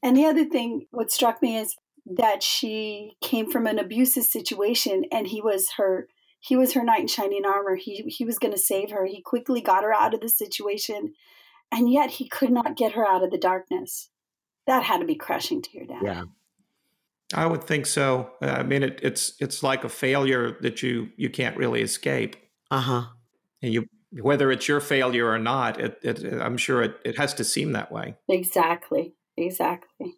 And 0.00 0.16
the 0.16 0.26
other 0.26 0.44
thing 0.44 0.86
what 0.92 1.10
struck 1.10 1.42
me 1.42 1.56
is 1.56 1.74
that 2.06 2.40
she 2.40 3.16
came 3.20 3.50
from 3.50 3.66
an 3.66 3.80
abusive 3.80 4.22
situation 4.22 5.06
and 5.10 5.26
he 5.26 5.42
was 5.42 5.70
her 5.76 6.06
he 6.38 6.56
was 6.56 6.74
her 6.74 6.84
knight 6.84 7.00
in 7.00 7.06
shining 7.08 7.44
armor. 7.44 7.74
He 7.74 8.04
he 8.06 8.24
was 8.24 8.38
going 8.38 8.52
to 8.54 8.60
save 8.60 8.92
her. 8.92 9.06
He 9.06 9.20
quickly 9.20 9.60
got 9.60 9.82
her 9.82 9.92
out 9.92 10.14
of 10.14 10.20
the 10.20 10.28
situation 10.28 11.14
and 11.72 11.90
yet 11.90 12.10
he 12.10 12.28
could 12.28 12.52
not 12.52 12.76
get 12.76 12.92
her 12.92 13.04
out 13.04 13.24
of 13.24 13.32
the 13.32 13.38
darkness. 13.38 14.10
That 14.68 14.84
had 14.84 14.98
to 14.98 15.04
be 15.04 15.16
crushing 15.16 15.62
to 15.62 15.70
your 15.76 15.86
dad. 15.86 16.02
Yeah. 16.04 16.22
I 17.34 17.46
would 17.46 17.64
think 17.64 17.86
so. 17.86 18.30
I 18.40 18.62
mean, 18.62 18.84
it, 18.84 19.00
it's 19.02 19.34
it's 19.40 19.64
like 19.64 19.82
a 19.82 19.88
failure 19.88 20.56
that 20.60 20.80
you 20.80 21.08
you 21.16 21.28
can't 21.28 21.56
really 21.56 21.82
escape. 21.82 22.36
Uh 22.70 22.80
huh. 22.80 23.04
And 23.62 23.74
you 23.74 23.88
whether 24.12 24.50
it's 24.50 24.68
your 24.68 24.80
failure 24.80 25.28
or 25.28 25.38
not, 25.38 25.80
it, 25.80 25.98
it, 26.02 26.24
I'm 26.40 26.56
sure 26.56 26.82
it, 26.82 26.96
it 27.04 27.16
has 27.18 27.34
to 27.34 27.44
seem 27.44 27.72
that 27.72 27.90
way. 27.90 28.16
Exactly. 28.28 29.14
Exactly. 29.36 30.14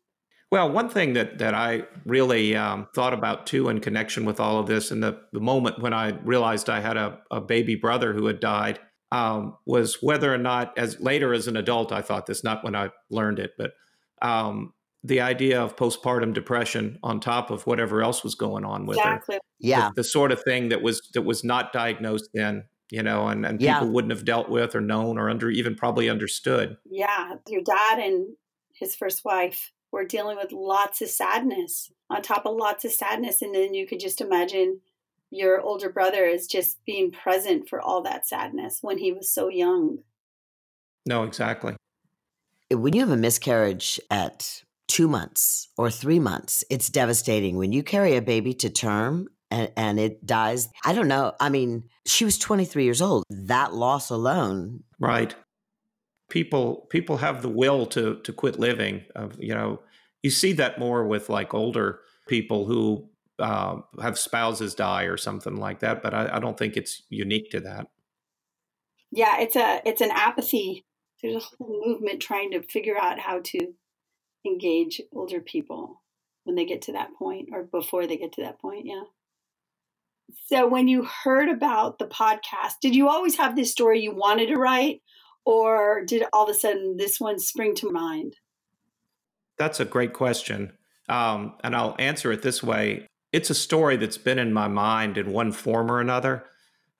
Well, 0.50 0.70
one 0.70 0.88
thing 0.88 1.12
that 1.12 1.38
that 1.38 1.54
I 1.54 1.82
really 2.06 2.56
um, 2.56 2.88
thought 2.94 3.12
about 3.12 3.46
too 3.46 3.68
in 3.68 3.80
connection 3.80 4.24
with 4.24 4.40
all 4.40 4.58
of 4.58 4.66
this, 4.66 4.90
and 4.90 5.02
the, 5.02 5.20
the 5.32 5.40
moment 5.40 5.82
when 5.82 5.92
I 5.92 6.18
realized 6.24 6.70
I 6.70 6.80
had 6.80 6.96
a, 6.96 7.18
a 7.30 7.40
baby 7.40 7.74
brother 7.74 8.14
who 8.14 8.26
had 8.26 8.40
died, 8.40 8.78
um, 9.12 9.56
was 9.66 9.98
whether 10.00 10.32
or 10.32 10.38
not, 10.38 10.76
as 10.78 11.00
later 11.00 11.34
as 11.34 11.48
an 11.48 11.56
adult, 11.56 11.92
I 11.92 12.00
thought 12.00 12.26
this, 12.26 12.44
not 12.44 12.64
when 12.64 12.74
I 12.74 12.90
learned 13.10 13.38
it, 13.38 13.52
but 13.58 13.72
um, 14.22 14.72
the 15.02 15.20
idea 15.20 15.60
of 15.62 15.76
postpartum 15.76 16.32
depression 16.32 16.98
on 17.02 17.20
top 17.20 17.50
of 17.50 17.66
whatever 17.66 18.02
else 18.02 18.24
was 18.24 18.34
going 18.34 18.64
on 18.64 18.86
with 18.86 18.96
exactly. 18.98 19.36
her. 19.36 19.40
Yeah, 19.60 19.88
the, 19.88 20.02
the, 20.02 20.04
sort 20.04 20.32
of 20.32 20.42
thing 20.42 20.70
that 20.70 20.82
was 20.82 21.02
that 21.14 21.22
was 21.22 21.44
not 21.44 21.72
diagnosed 21.72 22.30
then, 22.32 22.64
you 22.90 23.02
know, 23.02 23.28
and 23.28 23.44
and 23.44 23.60
yeah. 23.60 23.74
people 23.78 23.92
wouldn't 23.92 24.12
have 24.12 24.24
dealt 24.24 24.48
with 24.48 24.74
or 24.74 24.80
known 24.80 25.18
or 25.18 25.30
under 25.30 25.50
even 25.50 25.74
probably 25.74 26.08
understood. 26.08 26.76
Yeah, 26.90 27.34
your 27.48 27.62
dad 27.62 27.98
and 27.98 28.36
his 28.74 28.94
first 28.94 29.24
wife 29.24 29.72
were 29.92 30.04
dealing 30.04 30.36
with 30.36 30.52
lots 30.52 31.00
of 31.00 31.08
sadness 31.08 31.90
on 32.10 32.22
top 32.22 32.46
of 32.46 32.56
lots 32.56 32.84
of 32.84 32.92
sadness, 32.92 33.42
and 33.42 33.54
then 33.54 33.74
you 33.74 33.86
could 33.86 34.00
just 34.00 34.20
imagine 34.20 34.80
your 35.30 35.60
older 35.60 35.90
brother 35.90 36.24
is 36.24 36.46
just 36.46 36.78
being 36.86 37.10
present 37.10 37.68
for 37.68 37.80
all 37.80 38.02
that 38.02 38.26
sadness 38.26 38.78
when 38.80 38.98
he 38.98 39.12
was 39.12 39.30
so 39.30 39.48
young. 39.48 39.98
No, 41.04 41.24
exactly. 41.24 41.76
Eh, 42.70 42.74
when 42.74 42.94
you 42.94 43.00
have 43.00 43.10
a 43.10 43.16
miscarriage 43.16 44.00
at 44.10 44.62
two 44.86 45.08
months 45.08 45.68
or 45.76 45.90
three 45.90 46.18
months, 46.18 46.64
it's 46.70 46.88
devastating. 46.88 47.56
When 47.56 47.72
you 47.72 47.82
carry 47.82 48.16
a 48.16 48.22
baby 48.22 48.54
to 48.54 48.70
term 48.70 49.28
and, 49.50 49.72
and 49.76 50.00
it 50.00 50.24
dies, 50.26 50.68
I 50.84 50.92
don't 50.92 51.08
know. 51.08 51.34
I 51.40 51.48
mean, 51.48 51.84
she 52.06 52.24
was 52.24 52.38
23 52.38 52.84
years 52.84 53.02
old. 53.02 53.24
That 53.30 53.74
loss 53.74 54.10
alone. 54.10 54.84
Right. 54.98 55.34
People 56.28 56.86
people 56.90 57.16
have 57.18 57.40
the 57.40 57.48
will 57.48 57.86
to 57.86 58.20
to 58.20 58.32
quit 58.34 58.58
living. 58.58 59.04
Uh, 59.16 59.28
you 59.38 59.54
know, 59.54 59.80
you 60.22 60.30
see 60.30 60.52
that 60.54 60.78
more 60.78 61.06
with 61.06 61.30
like 61.30 61.54
older 61.54 62.00
people 62.28 62.66
who 62.66 63.08
uh, 63.38 63.76
have 64.02 64.18
spouses 64.18 64.74
die 64.74 65.04
or 65.04 65.16
something 65.16 65.56
like 65.56 65.80
that. 65.80 66.02
But 66.02 66.12
I, 66.12 66.36
I 66.36 66.38
don't 66.38 66.58
think 66.58 66.76
it's 66.76 67.02
unique 67.08 67.50
to 67.52 67.60
that. 67.60 67.86
Yeah, 69.10 69.40
it's 69.40 69.56
a 69.56 69.80
it's 69.86 70.02
an 70.02 70.10
apathy. 70.12 70.84
There's 71.22 71.36
a 71.36 71.46
whole 71.46 71.82
movement 71.84 72.20
trying 72.20 72.50
to 72.52 72.62
figure 72.62 72.98
out 72.98 73.18
how 73.18 73.40
to 73.42 73.72
engage 74.46 75.00
older 75.12 75.40
people 75.40 76.02
when 76.44 76.56
they 76.56 76.64
get 76.64 76.82
to 76.82 76.92
that 76.92 77.10
point 77.18 77.48
or 77.52 77.64
before 77.64 78.06
they 78.06 78.16
get 78.16 78.32
to 78.34 78.42
that 78.42 78.60
point. 78.60 78.86
Yeah. 78.86 79.02
So 80.46 80.66
when 80.66 80.88
you 80.88 81.04
heard 81.04 81.48
about 81.48 81.98
the 81.98 82.06
podcast, 82.06 82.74
did 82.80 82.94
you 82.94 83.08
always 83.08 83.36
have 83.36 83.56
this 83.56 83.72
story 83.72 84.00
you 84.00 84.14
wanted 84.14 84.46
to 84.48 84.56
write, 84.56 85.02
or 85.44 86.04
did 86.04 86.24
all 86.32 86.44
of 86.44 86.50
a 86.50 86.54
sudden 86.54 86.96
this 86.96 87.20
one 87.20 87.38
spring 87.38 87.74
to 87.76 87.90
mind? 87.90 88.34
That's 89.58 89.80
a 89.80 89.84
great 89.84 90.12
question. 90.12 90.72
Um, 91.08 91.54
and 91.64 91.74
I'll 91.74 91.96
answer 91.98 92.32
it 92.32 92.42
this 92.42 92.62
way 92.62 93.06
it's 93.32 93.50
a 93.50 93.54
story 93.54 93.96
that's 93.96 94.16
been 94.16 94.38
in 94.38 94.52
my 94.52 94.68
mind 94.68 95.18
in 95.18 95.32
one 95.32 95.52
form 95.52 95.90
or 95.90 96.00
another. 96.00 96.44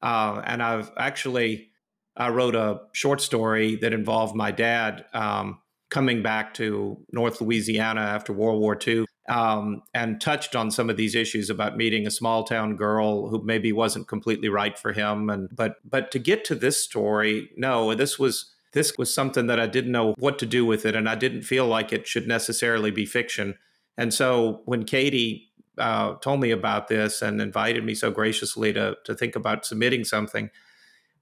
Uh, 0.02 0.42
and 0.44 0.62
I've 0.62 0.90
actually 0.98 1.70
I 2.16 2.30
wrote 2.30 2.54
a 2.54 2.80
short 2.92 3.20
story 3.20 3.76
that 3.76 3.92
involved 3.92 4.34
my 4.34 4.50
dad 4.50 5.04
um, 5.14 5.60
coming 5.88 6.22
back 6.22 6.52
to 6.54 6.98
North 7.12 7.40
Louisiana 7.40 8.00
after 8.00 8.32
World 8.32 8.60
War 8.60 8.76
II 8.86 9.06
um, 9.28 9.82
and 9.92 10.20
touched 10.20 10.56
on 10.56 10.70
some 10.70 10.88
of 10.88 10.96
these 10.96 11.14
issues 11.14 11.50
about 11.50 11.76
meeting 11.76 12.06
a 12.06 12.10
small 12.10 12.44
town 12.44 12.76
girl 12.76 13.28
who 13.28 13.42
maybe 13.44 13.72
wasn't 13.72 14.08
completely 14.08 14.48
right 14.48 14.78
for 14.78 14.92
him. 14.92 15.28
And 15.28 15.48
but 15.54 15.76
but 15.88 16.10
to 16.12 16.18
get 16.18 16.44
to 16.46 16.54
this 16.54 16.82
story, 16.82 17.50
no, 17.56 17.94
this 17.94 18.18
was 18.18 18.52
this 18.72 18.96
was 18.96 19.12
something 19.12 19.46
that 19.46 19.60
I 19.60 19.66
didn't 19.66 19.92
know 19.92 20.14
what 20.18 20.38
to 20.38 20.46
do 20.46 20.64
with 20.64 20.86
it, 20.86 20.96
and 20.96 21.08
I 21.08 21.14
didn't 21.14 21.42
feel 21.42 21.66
like 21.66 21.92
it 21.92 22.06
should 22.06 22.26
necessarily 22.26 22.90
be 22.90 23.04
fiction. 23.04 23.56
And 23.96 24.14
so 24.14 24.62
when 24.64 24.84
Katie 24.84 25.50
uh, 25.76 26.14
told 26.14 26.40
me 26.40 26.50
about 26.50 26.88
this 26.88 27.22
and 27.22 27.40
invited 27.40 27.84
me 27.84 27.94
so 27.94 28.10
graciously 28.10 28.72
to 28.72 28.96
to 29.04 29.14
think 29.14 29.36
about 29.36 29.66
submitting 29.66 30.04
something, 30.04 30.50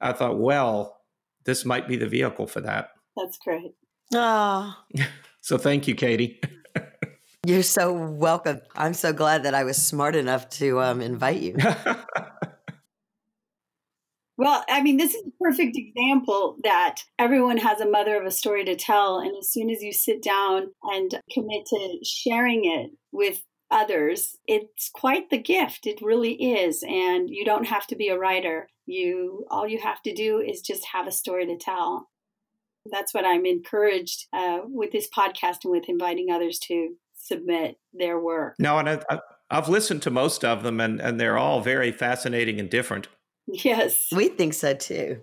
I 0.01 0.12
thought, 0.12 0.38
well, 0.38 1.01
this 1.45 1.64
might 1.64 1.88
be 1.88 1.97
the 1.97 2.09
vehicle 2.09 2.47
for 2.47 2.61
that. 2.61 2.90
That's 3.16 3.38
great. 3.38 3.75
Ah. 4.14 4.85
so 5.40 5.59
thank 5.59 5.88
you, 5.88 5.97
Katie. 5.97 6.40
You're 7.47 7.63
so 7.63 7.93
welcome. 7.93 8.61
I'm 8.75 8.93
so 8.93 9.13
glad 9.13 9.45
that 9.45 9.55
I 9.55 9.63
was 9.63 9.77
smart 9.77 10.17
enough 10.17 10.49
to 10.59 10.81
um, 10.81 11.01
invite 11.01 11.41
you. 11.41 11.55
well, 14.37 14.65
I 14.69 14.83
mean, 14.83 14.97
this 14.97 15.15
is 15.15 15.23
a 15.25 15.31
perfect 15.41 15.77
example 15.77 16.57
that 16.65 17.05
everyone 17.21 17.59
has 17.59 17.81
a 17.81 17.89
mother 17.89 18.21
of 18.21 18.27
a 18.27 18.33
story 18.33 18.65
to 18.65 18.75
tell. 18.75 19.20
And 19.20 19.37
as 19.39 19.49
soon 19.49 19.70
as 19.70 19.81
you 19.81 19.93
sit 19.93 20.25
down 20.25 20.73
and 20.83 21.20
commit 21.33 21.66
to 21.66 21.99
sharing 22.03 22.64
it 22.64 22.91
with 23.12 23.45
others, 23.70 24.35
it's 24.49 24.91
quite 24.93 25.31
the 25.31 25.39
gift. 25.39 25.87
It 25.87 26.03
really 26.03 26.33
is. 26.33 26.83
And 26.83 27.31
you 27.31 27.45
don't 27.45 27.68
have 27.68 27.87
to 27.87 27.95
be 27.95 28.09
a 28.09 28.18
writer. 28.18 28.66
You 28.87 29.47
all 29.53 29.68
you 29.68 29.79
have 29.79 30.03
to 30.03 30.12
do 30.12 30.41
is 30.41 30.62
just 30.62 30.85
have 30.95 31.07
a 31.07 31.12
story 31.12 31.47
to 31.47 31.57
tell. 31.57 32.09
That's 32.91 33.14
what 33.14 33.25
I'm 33.25 33.47
encouraged 33.47 34.27
uh, 34.33 34.62
with 34.64 34.91
this 34.91 35.09
podcast 35.16 35.59
and 35.62 35.70
with 35.70 35.89
inviting 35.89 36.33
others 36.33 36.59
to 36.64 36.97
submit 37.27 37.77
their 37.93 38.18
work. 38.18 38.55
No, 38.59 38.79
and 38.79 38.89
I, 38.89 39.20
I've 39.51 39.68
listened 39.68 40.03
to 40.03 40.11
most 40.11 40.45
of 40.45 40.62
them, 40.62 40.81
and, 40.81 41.01
and 41.01 41.20
they're 41.20 41.39
all 41.39 41.61
very 41.61 41.93
fascinating 41.93 42.59
and 42.61 42.68
different. 42.68 43.09
Yes. 43.47 44.09
We 44.14 44.29
think 44.29 44.55
so 44.55 44.74
too. 44.74 45.20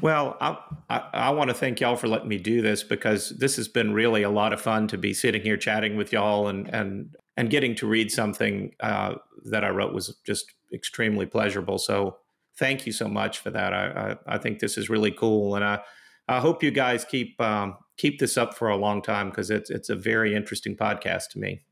Well, 0.00 0.36
I, 0.40 0.58
I, 0.90 1.08
I, 1.12 1.30
want 1.30 1.50
to 1.50 1.54
thank 1.54 1.80
y'all 1.80 1.96
for 1.96 2.08
letting 2.08 2.28
me 2.28 2.38
do 2.38 2.62
this 2.62 2.82
because 2.82 3.30
this 3.30 3.56
has 3.56 3.68
been 3.68 3.92
really 3.92 4.22
a 4.22 4.30
lot 4.30 4.52
of 4.52 4.60
fun 4.60 4.88
to 4.88 4.98
be 4.98 5.14
sitting 5.14 5.42
here 5.42 5.56
chatting 5.56 5.96
with 5.96 6.12
y'all 6.12 6.48
and 6.48 6.68
and 6.74 7.14
and 7.36 7.48
getting 7.48 7.74
to 7.76 7.86
read 7.86 8.10
something 8.10 8.74
uh, 8.80 9.14
that 9.44 9.64
I 9.64 9.70
wrote 9.70 9.94
was 9.94 10.16
just 10.26 10.52
extremely 10.72 11.26
pleasurable. 11.26 11.78
So 11.78 12.16
thank 12.58 12.86
you 12.86 12.92
so 12.92 13.08
much 13.08 13.38
for 13.38 13.50
that. 13.50 13.72
I, 13.72 14.16
I, 14.28 14.34
I 14.34 14.38
think 14.38 14.58
this 14.58 14.76
is 14.76 14.90
really 14.90 15.12
cool, 15.12 15.54
and 15.54 15.64
I 15.64 15.80
I 16.26 16.40
hope 16.40 16.62
you 16.62 16.70
guys 16.70 17.04
keep 17.04 17.40
um, 17.40 17.76
keep 17.96 18.18
this 18.18 18.36
up 18.36 18.54
for 18.54 18.68
a 18.68 18.76
long 18.76 19.02
time 19.02 19.30
because 19.30 19.50
it's 19.50 19.70
it's 19.70 19.88
a 19.88 19.96
very 19.96 20.34
interesting 20.34 20.76
podcast 20.76 21.28
to 21.30 21.38
me. 21.38 21.62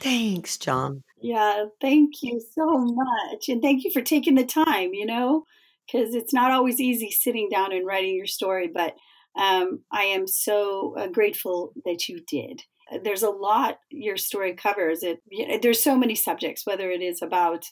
Thanks, 0.00 0.56
John. 0.56 1.02
Yeah, 1.20 1.66
thank 1.80 2.22
you 2.22 2.40
so 2.54 2.78
much. 2.78 3.48
And 3.48 3.60
thank 3.60 3.84
you 3.84 3.90
for 3.90 4.00
taking 4.00 4.34
the 4.34 4.46
time, 4.46 4.94
you 4.94 5.04
know, 5.04 5.44
because 5.86 6.14
it's 6.14 6.32
not 6.32 6.50
always 6.50 6.80
easy 6.80 7.10
sitting 7.10 7.48
down 7.50 7.72
and 7.72 7.86
writing 7.86 8.16
your 8.16 8.26
story, 8.26 8.70
but 8.72 8.94
um, 9.38 9.80
I 9.92 10.04
am 10.04 10.26
so 10.26 10.94
uh, 10.96 11.08
grateful 11.08 11.72
that 11.84 12.08
you 12.08 12.20
did. 12.26 12.62
There's 13.04 13.22
a 13.22 13.30
lot 13.30 13.78
your 13.90 14.16
story 14.16 14.54
covers. 14.54 15.02
It 15.02 15.20
you 15.30 15.46
know, 15.46 15.58
there's 15.62 15.82
so 15.82 15.96
many 15.96 16.14
subjects, 16.14 16.66
whether 16.66 16.90
it 16.90 17.02
is 17.02 17.22
about 17.22 17.64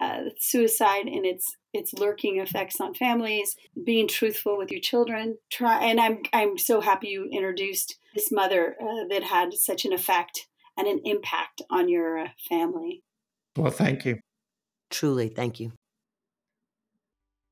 uh, 0.00 0.20
suicide 0.38 1.06
and 1.06 1.26
its 1.26 1.56
its 1.72 1.92
lurking 1.94 2.38
effects 2.38 2.80
on 2.80 2.94
families, 2.94 3.56
being 3.84 4.08
truthful 4.08 4.58
with 4.58 4.70
your 4.70 4.80
children. 4.80 5.38
Try, 5.50 5.84
and 5.84 6.00
I'm 6.00 6.22
I'm 6.32 6.58
so 6.58 6.80
happy 6.80 7.08
you 7.08 7.28
introduced 7.30 7.96
this 8.14 8.32
mother 8.32 8.76
uh, 8.80 9.06
that 9.08 9.22
had 9.24 9.54
such 9.54 9.84
an 9.84 9.92
effect 9.92 10.48
and 10.76 10.86
an 10.86 11.00
impact 11.04 11.62
on 11.70 11.88
your 11.88 12.18
uh, 12.18 12.28
family. 12.48 13.02
Well, 13.56 13.70
thank 13.70 14.04
you. 14.04 14.20
Truly, 14.90 15.28
thank 15.28 15.60
you. 15.60 15.72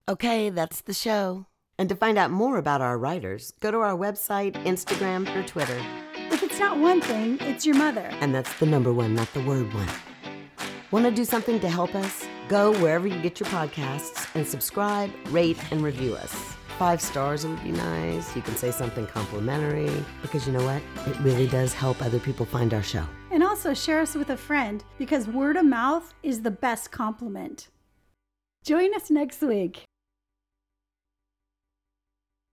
Okay, 0.08 0.50
that's 0.50 0.80
the 0.80 0.94
show. 0.94 1.46
And 1.78 1.88
to 1.88 1.94
find 1.94 2.18
out 2.18 2.30
more 2.30 2.56
about 2.56 2.80
our 2.80 2.98
writers, 2.98 3.52
go 3.60 3.70
to 3.70 3.78
our 3.78 3.96
website, 3.96 4.54
Instagram, 4.64 5.28
or 5.36 5.46
Twitter. 5.46 5.80
If 6.30 6.42
it's 6.42 6.58
not 6.58 6.78
one 6.78 7.00
thing, 7.00 7.38
it's 7.42 7.64
your 7.64 7.76
mother. 7.76 8.08
And 8.20 8.34
that's 8.34 8.52
the 8.58 8.66
number 8.66 8.92
one, 8.92 9.14
not 9.14 9.32
the 9.32 9.42
word 9.42 9.72
one. 9.72 9.88
Want 10.90 11.04
to 11.04 11.10
do 11.10 11.24
something 11.24 11.60
to 11.60 11.68
help 11.68 11.94
us? 11.94 12.27
Go 12.48 12.72
wherever 12.80 13.06
you 13.06 13.20
get 13.20 13.38
your 13.38 13.48
podcasts 13.50 14.26
and 14.34 14.46
subscribe, 14.46 15.10
rate, 15.28 15.58
and 15.70 15.82
review 15.82 16.14
us. 16.14 16.34
Five 16.78 17.02
stars 17.02 17.46
would 17.46 17.62
be 17.62 17.72
nice. 17.72 18.34
You 18.34 18.40
can 18.40 18.56
say 18.56 18.70
something 18.70 19.06
complimentary 19.06 19.90
because 20.22 20.46
you 20.46 20.54
know 20.54 20.64
what? 20.64 20.80
It 21.06 21.20
really 21.20 21.46
does 21.46 21.74
help 21.74 22.00
other 22.00 22.18
people 22.18 22.46
find 22.46 22.72
our 22.72 22.82
show. 22.82 23.04
And 23.30 23.42
also 23.42 23.74
share 23.74 24.00
us 24.00 24.14
with 24.14 24.30
a 24.30 24.36
friend 24.36 24.82
because 24.96 25.26
word 25.26 25.56
of 25.56 25.66
mouth 25.66 26.14
is 26.22 26.40
the 26.40 26.50
best 26.50 26.90
compliment. 26.90 27.68
Join 28.64 28.94
us 28.94 29.10
next 29.10 29.42
week. 29.42 29.87